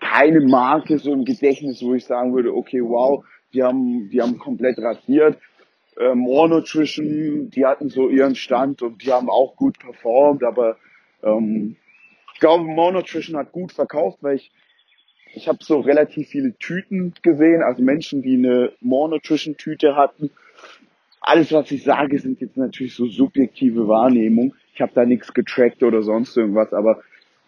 keine 0.00 0.40
Marke 0.40 0.98
so 0.98 1.12
im 1.12 1.24
Gedächtnis, 1.24 1.82
wo 1.82 1.94
ich 1.94 2.04
sagen 2.04 2.34
würde, 2.34 2.54
okay, 2.54 2.82
wow, 2.82 3.24
die 3.52 3.62
haben, 3.62 4.10
die 4.10 4.20
haben 4.20 4.38
komplett 4.38 4.78
rasiert. 4.78 5.38
Äh, 5.96 6.14
More 6.14 6.48
Nutrition, 6.48 7.50
die 7.50 7.64
hatten 7.64 7.88
so 7.88 8.08
ihren 8.08 8.34
Stand 8.34 8.82
und 8.82 9.02
die 9.04 9.12
haben 9.12 9.30
auch 9.30 9.56
gut 9.56 9.78
performt, 9.78 10.42
aber 10.42 10.76
ähm, 11.22 11.76
ich 12.34 12.40
glaube, 12.40 12.64
More 12.64 12.92
Nutrition 12.92 13.36
hat 13.36 13.52
gut 13.52 13.72
verkauft, 13.72 14.18
weil 14.22 14.36
ich 14.36 14.50
ich 15.36 15.48
habe 15.48 15.58
so 15.62 15.80
relativ 15.80 16.28
viele 16.28 16.56
Tüten 16.58 17.12
gesehen, 17.22 17.62
also 17.62 17.82
Menschen, 17.82 18.22
die 18.22 18.34
eine 18.34 18.72
More 18.80 19.10
Nutrition 19.10 19.56
Tüte 19.56 19.96
hatten. 19.96 20.30
Alles, 21.20 21.52
was 21.52 21.70
ich 21.70 21.82
sage, 21.82 22.18
sind 22.18 22.40
jetzt 22.40 22.56
natürlich 22.56 22.94
so 22.94 23.06
subjektive 23.06 23.88
Wahrnehmungen. 23.88 24.54
Ich 24.74 24.80
habe 24.80 24.92
da 24.94 25.04
nichts 25.04 25.32
getrackt 25.32 25.82
oder 25.82 26.02
sonst 26.02 26.36
irgendwas, 26.36 26.72
aber 26.72 27.02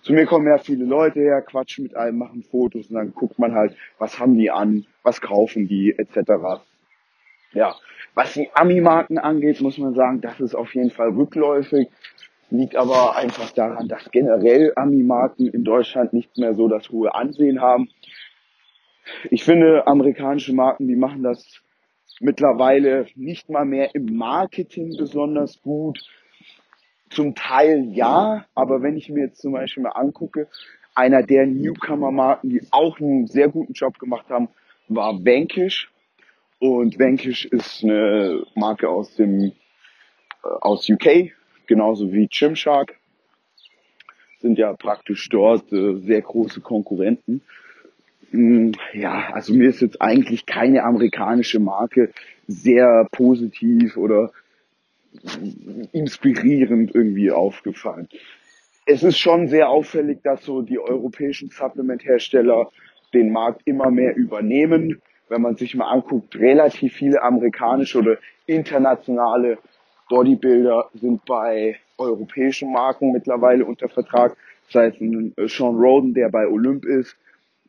zu 0.07 0.13
mir 0.13 0.25
kommen 0.25 0.47
ja 0.47 0.59
viele 0.59 0.85
Leute 0.85 1.19
her, 1.19 1.43
quatschen 1.43 1.83
mit 1.83 1.97
einem, 1.97 2.19
machen 2.19 2.45
Fotos 2.45 2.87
und 2.87 2.95
dann 2.95 3.13
guckt 3.13 3.41
man 3.41 3.57
halt, 3.57 3.77
was 3.99 4.21
haben 4.21 4.39
die 4.39 4.53
an, 4.53 4.87
was 5.03 5.21
kaufen 5.21 5.67
die, 5.67 5.99
etc. 5.99 6.63
Ja, 7.53 7.75
was 8.15 8.35
die 8.35 8.49
Ami-Marken 8.55 9.19
angeht, 9.19 9.61
muss 9.61 9.79
man 9.79 9.95
sagen, 9.95 10.21
das 10.21 10.39
ist 10.39 10.55
auf 10.55 10.73
jeden 10.77 10.93
Fall 10.93 11.09
rückläufig. 11.09 11.89
Liegt 12.51 12.77
aber 12.77 13.17
einfach 13.17 13.51
daran, 13.51 13.89
dass 13.89 14.13
generell 14.13 14.73
Ami-Marken 14.77 15.49
in 15.49 15.65
Deutschland 15.65 16.13
nicht 16.13 16.39
mehr 16.39 16.55
so 16.55 16.69
das 16.69 16.89
hohe 16.91 17.13
Ansehen 17.13 17.61
haben. 17.61 17.89
Ich 19.33 19.43
finde, 19.43 19.89
amerikanische 19.89 20.55
Marken, 20.55 20.87
die 20.87 20.95
machen 20.95 21.25
das 21.25 21.65
mittlerweile 22.21 23.07
nicht 23.17 23.51
mal 23.51 23.65
mehr 23.65 23.93
im 23.97 24.17
Marketing 24.17 24.97
besonders 24.97 25.61
gut. 25.63 25.99
Zum 27.11 27.35
Teil 27.35 27.89
ja, 27.93 28.45
aber 28.55 28.83
wenn 28.83 28.97
ich 28.97 29.09
mir 29.09 29.27
jetzt 29.27 29.41
zum 29.41 29.53
Beispiel 29.53 29.83
mal 29.83 29.91
angucke, 29.91 30.49
einer 30.95 31.23
der 31.23 31.47
Newcomer-Marken, 31.47 32.51
die 32.51 32.63
auch 32.71 32.99
einen 32.99 33.27
sehr 33.27 33.49
guten 33.49 33.75
Job 33.75 33.99
gemacht 33.99 34.29
haben, 34.31 34.49
war 34.89 35.25
Vanquish. 35.25 35.91
Und 36.59 36.99
Vanquish 36.99 37.45
ist 37.45 37.85
eine 37.85 38.45
Marke 38.55 38.89
aus 38.89 39.15
dem 39.15 39.53
äh, 40.43 40.49
aus 40.61 40.89
UK, 40.89 41.33
genauso 41.67 42.13
wie 42.13 42.29
Gymshark, 42.29 42.97
sind 44.41 44.59
ja 44.59 44.73
praktisch 44.73 45.29
dort 45.29 45.71
äh, 45.73 45.97
sehr 45.97 46.23
große 46.23 46.61
Konkurrenten. 46.61 47.43
Mm, 48.31 48.73
ja, 48.95 49.31
also 49.33 49.55
mir 49.55 49.69
ist 49.69 49.81
jetzt 49.81 50.01
eigentlich 50.01 50.47
keine 50.47 50.85
amerikanische 50.85 51.61
Marke 51.61 52.13
sehr 52.47 53.07
positiv 53.13 53.97
oder 53.97 54.33
inspirierend 55.93 56.95
irgendwie 56.95 57.31
aufgefallen. 57.31 58.09
Es 58.87 59.03
ist 59.03 59.19
schon 59.19 59.49
sehr 59.49 59.69
auffällig, 59.69 60.23
dass 60.23 60.45
so 60.45 60.63
die 60.63 60.79
europäischen 60.79 61.49
Supplement-Hersteller 61.49 62.71
den 63.15 63.33
Markt 63.33 63.63
immer 63.65 63.91
mehr 63.91 64.15
übernehmen. 64.17 65.03
Wenn 65.29 65.43
man 65.43 65.57
sich 65.57 65.75
mal 65.75 65.89
anguckt, 65.91 66.37
relativ 66.37 66.93
viele 66.93 67.21
amerikanische 67.23 67.99
oder 67.99 68.19
internationale 68.47 69.59
Bodybuilder 70.09 70.91
sind 70.95 71.25
bei 71.25 71.77
europäischen 71.99 72.73
Marken 72.73 73.13
mittlerweile 73.13 73.65
unter 73.65 73.89
Vertrag, 73.89 74.37
sei 74.69 74.87
es 74.89 75.01
ein 75.01 75.33
äh, 75.37 75.49
Sean 75.49 75.77
Roden, 75.77 76.15
der 76.15 76.29
bei 76.29 76.47
Olymp 76.47 76.85
ist, 76.85 77.17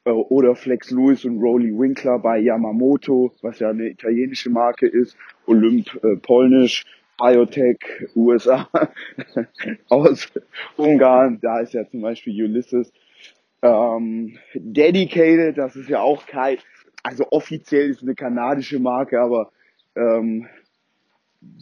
äh, 0.05 0.11
oder 0.11 0.55
Flex 0.55 0.91
Lewis 0.91 1.25
und 1.25 1.39
Rolly 1.39 1.77
Winkler 1.77 2.19
bei 2.19 2.39
Yamamoto, 2.39 3.31
was 3.41 3.59
ja 3.59 3.69
eine 3.69 3.89
italienische 3.89 4.49
Marke 4.49 4.87
ist, 4.87 5.17
Olymp 5.45 5.87
äh, 6.03 6.15
polnisch, 6.17 6.85
Biotech 7.17 7.79
USA 8.15 8.69
aus 9.89 10.31
Ungarn, 10.77 11.39
da 11.41 11.59
ist 11.59 11.73
ja 11.73 11.87
zum 11.89 12.01
Beispiel 12.01 12.43
Ulysses. 12.43 12.91
Ähm, 13.61 14.37
Dedicated, 14.53 15.57
das 15.57 15.75
ist 15.75 15.89
ja 15.89 15.99
auch 15.99 16.25
kein, 16.27 16.57
also 17.03 17.25
offiziell 17.31 17.89
ist 17.89 18.03
eine 18.03 18.15
kanadische 18.15 18.79
Marke, 18.79 19.19
aber 19.19 19.51
ähm, 19.95 20.47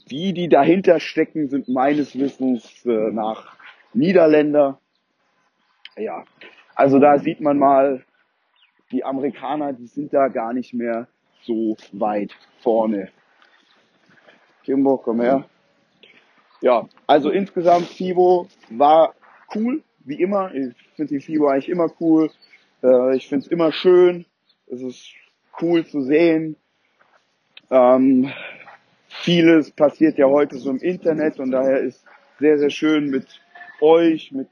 die, 0.10 0.34
die 0.34 0.50
dahinter 0.50 1.00
stecken, 1.00 1.50
sind 1.50 1.68
meines 1.70 2.18
Wissens 2.18 2.86
äh, 2.86 3.12
nach 3.12 3.56
Niederländer. 3.94 4.80
Ja, 5.98 6.26
also 6.76 7.00
da 7.00 7.20
sieht 7.20 7.40
man 7.40 7.58
mal, 7.58 8.04
die 8.92 9.04
Amerikaner, 9.04 9.74
die 9.74 9.88
sind 9.88 10.14
da 10.14 10.28
gar 10.28 10.54
nicht 10.54 10.74
mehr 10.74 11.08
so 11.42 11.78
weit 11.92 12.36
vorne. 12.62 13.10
Kimbo, 14.66 14.98
komm 14.98 15.22
her. 15.22 15.46
Ja, 16.62 16.90
also 17.06 17.30
insgesamt 17.30 17.86
FIBO 17.86 18.48
war 18.70 19.14
cool, 19.54 19.84
wie 20.00 20.20
immer. 20.20 20.54
Ich 20.54 20.74
finde 20.96 21.14
die 21.14 21.20
FIBO 21.20 21.48
eigentlich 21.48 21.70
immer 21.70 21.92
cool. 22.00 22.32
Äh, 22.84 23.16
ich 23.16 23.28
finde 23.28 23.46
es 23.46 23.52
immer 23.52 23.72
schön. 23.72 24.26
Es 24.68 24.82
ist 24.82 25.14
cool 25.62 25.86
zu 25.86 26.02
sehen. 26.02 26.56
Ähm, 27.70 28.32
vieles 29.08 29.72
passiert 29.72 30.18
ja 30.18 30.26
heute 30.26 30.58
so 30.58 30.72
im 30.72 30.80
Internet 30.80 31.40
und 31.40 31.52
daher 31.52 31.80
ist 31.80 32.04
sehr, 32.40 32.58
sehr 32.58 32.72
schön 32.72 33.10
mit 33.10 33.42
euch, 33.82 34.32
mit 34.32 34.50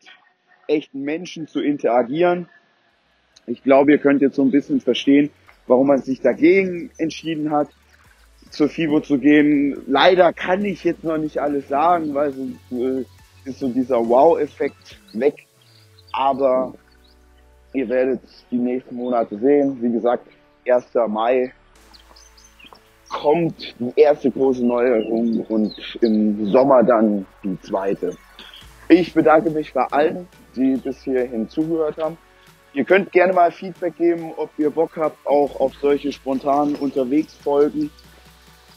echten 0.67 1.01
Menschen 1.01 1.47
zu 1.47 1.61
interagieren. 1.61 2.47
Ich 3.47 3.63
glaube, 3.63 3.91
ihr 3.91 3.97
könnt 3.97 4.21
jetzt 4.21 4.35
so 4.35 4.43
ein 4.43 4.51
bisschen 4.51 4.79
verstehen, 4.79 5.31
warum 5.67 5.87
man 5.87 6.01
sich 6.01 6.21
dagegen 6.21 6.91
entschieden 6.97 7.51
hat, 7.51 7.69
zur 8.53 8.69
FIBO 8.69 9.01
zu 9.01 9.17
gehen. 9.17 9.83
Leider 9.87 10.31
kann 10.31 10.63
ich 10.63 10.83
jetzt 10.83 11.03
noch 11.03 11.17
nicht 11.17 11.39
alles 11.39 11.67
sagen, 11.67 12.13
weil 12.13 12.31
so, 12.31 12.75
äh, 12.77 13.05
ist 13.45 13.59
so 13.59 13.67
dieser 13.67 13.97
Wow-Effekt 14.07 14.99
weg. 15.13 15.45
Aber 16.11 16.73
ihr 17.73 17.89
werdet 17.89 18.21
die 18.51 18.57
nächsten 18.57 18.95
Monate 18.95 19.37
sehen. 19.39 19.77
Wie 19.81 19.91
gesagt, 19.91 20.27
1. 20.67 20.85
Mai 21.07 21.51
kommt 23.09 23.75
die 23.79 23.91
erste 23.95 24.29
große 24.31 24.65
Neuerung 24.65 25.45
und 25.49 25.73
im 26.01 26.51
Sommer 26.51 26.83
dann 26.83 27.25
die 27.43 27.59
zweite. 27.61 28.15
Ich 28.87 29.13
bedanke 29.13 29.49
mich 29.49 29.73
bei 29.73 29.85
allen, 29.85 30.27
die 30.55 30.75
bis 30.77 31.03
hierhin 31.03 31.49
zugehört 31.49 31.97
haben. 31.97 32.17
Ihr 32.73 32.83
könnt 32.85 33.11
gerne 33.11 33.33
mal 33.33 33.51
Feedback 33.51 33.97
geben, 33.97 34.31
ob 34.35 34.49
ihr 34.57 34.69
Bock 34.69 34.97
habt, 34.97 35.25
auch 35.25 35.59
auf 35.59 35.73
solche 35.75 36.11
spontanen 36.11 36.75
Unterwegsfolgen. 36.75 37.91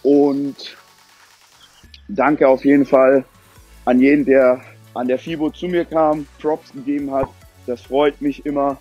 Und 0.06 0.76
danke 2.06 2.46
auf 2.46 2.64
jeden 2.64 2.86
Fall 2.86 3.24
an 3.86 3.98
jeden, 3.98 4.24
der 4.24 4.60
an 4.94 5.08
der 5.08 5.18
FIBO 5.18 5.50
zu 5.50 5.66
mir 5.66 5.84
kam, 5.84 6.28
Props 6.40 6.72
gegeben 6.72 7.10
hat. 7.10 7.28
Das 7.66 7.82
freut 7.82 8.22
mich 8.22 8.46
immer. 8.46 8.78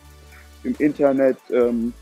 Im 0.64 0.76
Internet 0.78 1.38
ähm, 1.52 1.94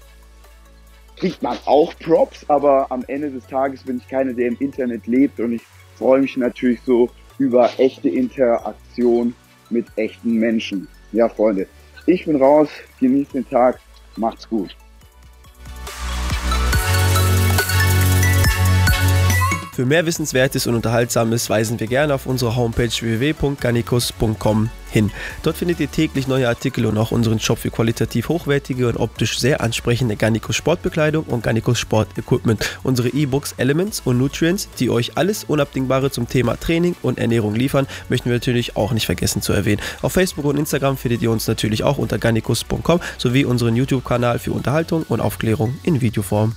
kriegt 1.15 1.41
man 1.41 1.57
auch 1.63 1.97
Props, 1.99 2.43
aber 2.49 2.87
am 2.91 3.05
Ende 3.07 3.31
des 3.31 3.47
Tages 3.47 3.83
bin 3.83 3.95
ich 3.99 4.09
keiner, 4.09 4.33
der 4.33 4.49
im 4.49 4.57
Internet 4.59 5.07
lebt 5.07 5.39
und 5.39 5.53
ich 5.53 5.61
freue 5.95 6.19
mich 6.19 6.35
natürlich 6.35 6.81
so 6.81 7.09
über 7.39 7.69
echte 7.77 8.09
Interaktion 8.09 9.33
mit 9.69 9.85
echten 9.95 10.33
Menschen. 10.33 10.89
Ja, 11.13 11.29
Freunde, 11.29 11.67
ich 12.07 12.25
bin 12.25 12.35
raus, 12.35 12.67
genießt 12.99 13.35
den 13.35 13.49
Tag, 13.49 13.79
macht's 14.17 14.49
gut. 14.49 14.75
Für 19.75 19.87
mehr 19.87 20.05
Wissenswertes 20.05 20.67
und 20.67 20.75
Unterhaltsames 20.75 21.49
weisen 21.49 21.79
wir 21.79 21.87
gerne 21.87 22.13
auf 22.13 22.27
unsere 22.27 22.55
Homepage 22.55 22.91
www.garnicus.com 22.91 24.69
hin. 24.91 25.09
Dort 25.41 25.57
findet 25.57 25.79
ihr 25.79 25.89
täglich 25.89 26.27
neue 26.27 26.47
Artikel 26.47 26.85
und 26.85 26.95
auch 26.99 27.09
unseren 27.09 27.39
Shop 27.39 27.57
für 27.57 27.71
qualitativ 27.71 28.29
hochwertige 28.29 28.87
und 28.87 28.97
optisch 28.97 29.39
sehr 29.39 29.61
ansprechende 29.61 30.15
Garnicus 30.15 30.55
Sportbekleidung 30.57 31.23
und 31.23 31.41
Garnicus 31.41 31.79
Sportequipment. 31.79 32.77
Unsere 32.83 33.09
E-Books 33.09 33.55
Elements 33.57 34.03
und 34.05 34.19
Nutrients, 34.19 34.69
die 34.79 34.91
euch 34.91 35.17
alles 35.17 35.43
Unabdingbare 35.45 36.11
zum 36.11 36.29
Thema 36.29 36.55
Training 36.55 36.95
und 37.01 37.17
Ernährung 37.17 37.55
liefern, 37.55 37.87
möchten 38.09 38.29
wir 38.29 38.35
natürlich 38.35 38.77
auch 38.77 38.91
nicht 38.91 39.07
vergessen 39.07 39.41
zu 39.41 39.53
erwähnen. 39.53 39.81
Auf 40.03 40.13
Facebook 40.13 40.45
und 40.45 40.57
Instagram 40.57 40.97
findet 40.97 41.23
ihr 41.23 41.31
uns 41.31 41.47
natürlich 41.47 41.83
auch 41.83 41.97
unter 41.97 42.19
garnicus.com 42.19 42.99
sowie 43.17 43.45
unseren 43.45 43.75
YouTube-Kanal 43.75 44.37
für 44.37 44.51
Unterhaltung 44.51 45.03
und 45.09 45.19
Aufklärung 45.19 45.79
in 45.81 45.99
Videoform. 45.99 46.53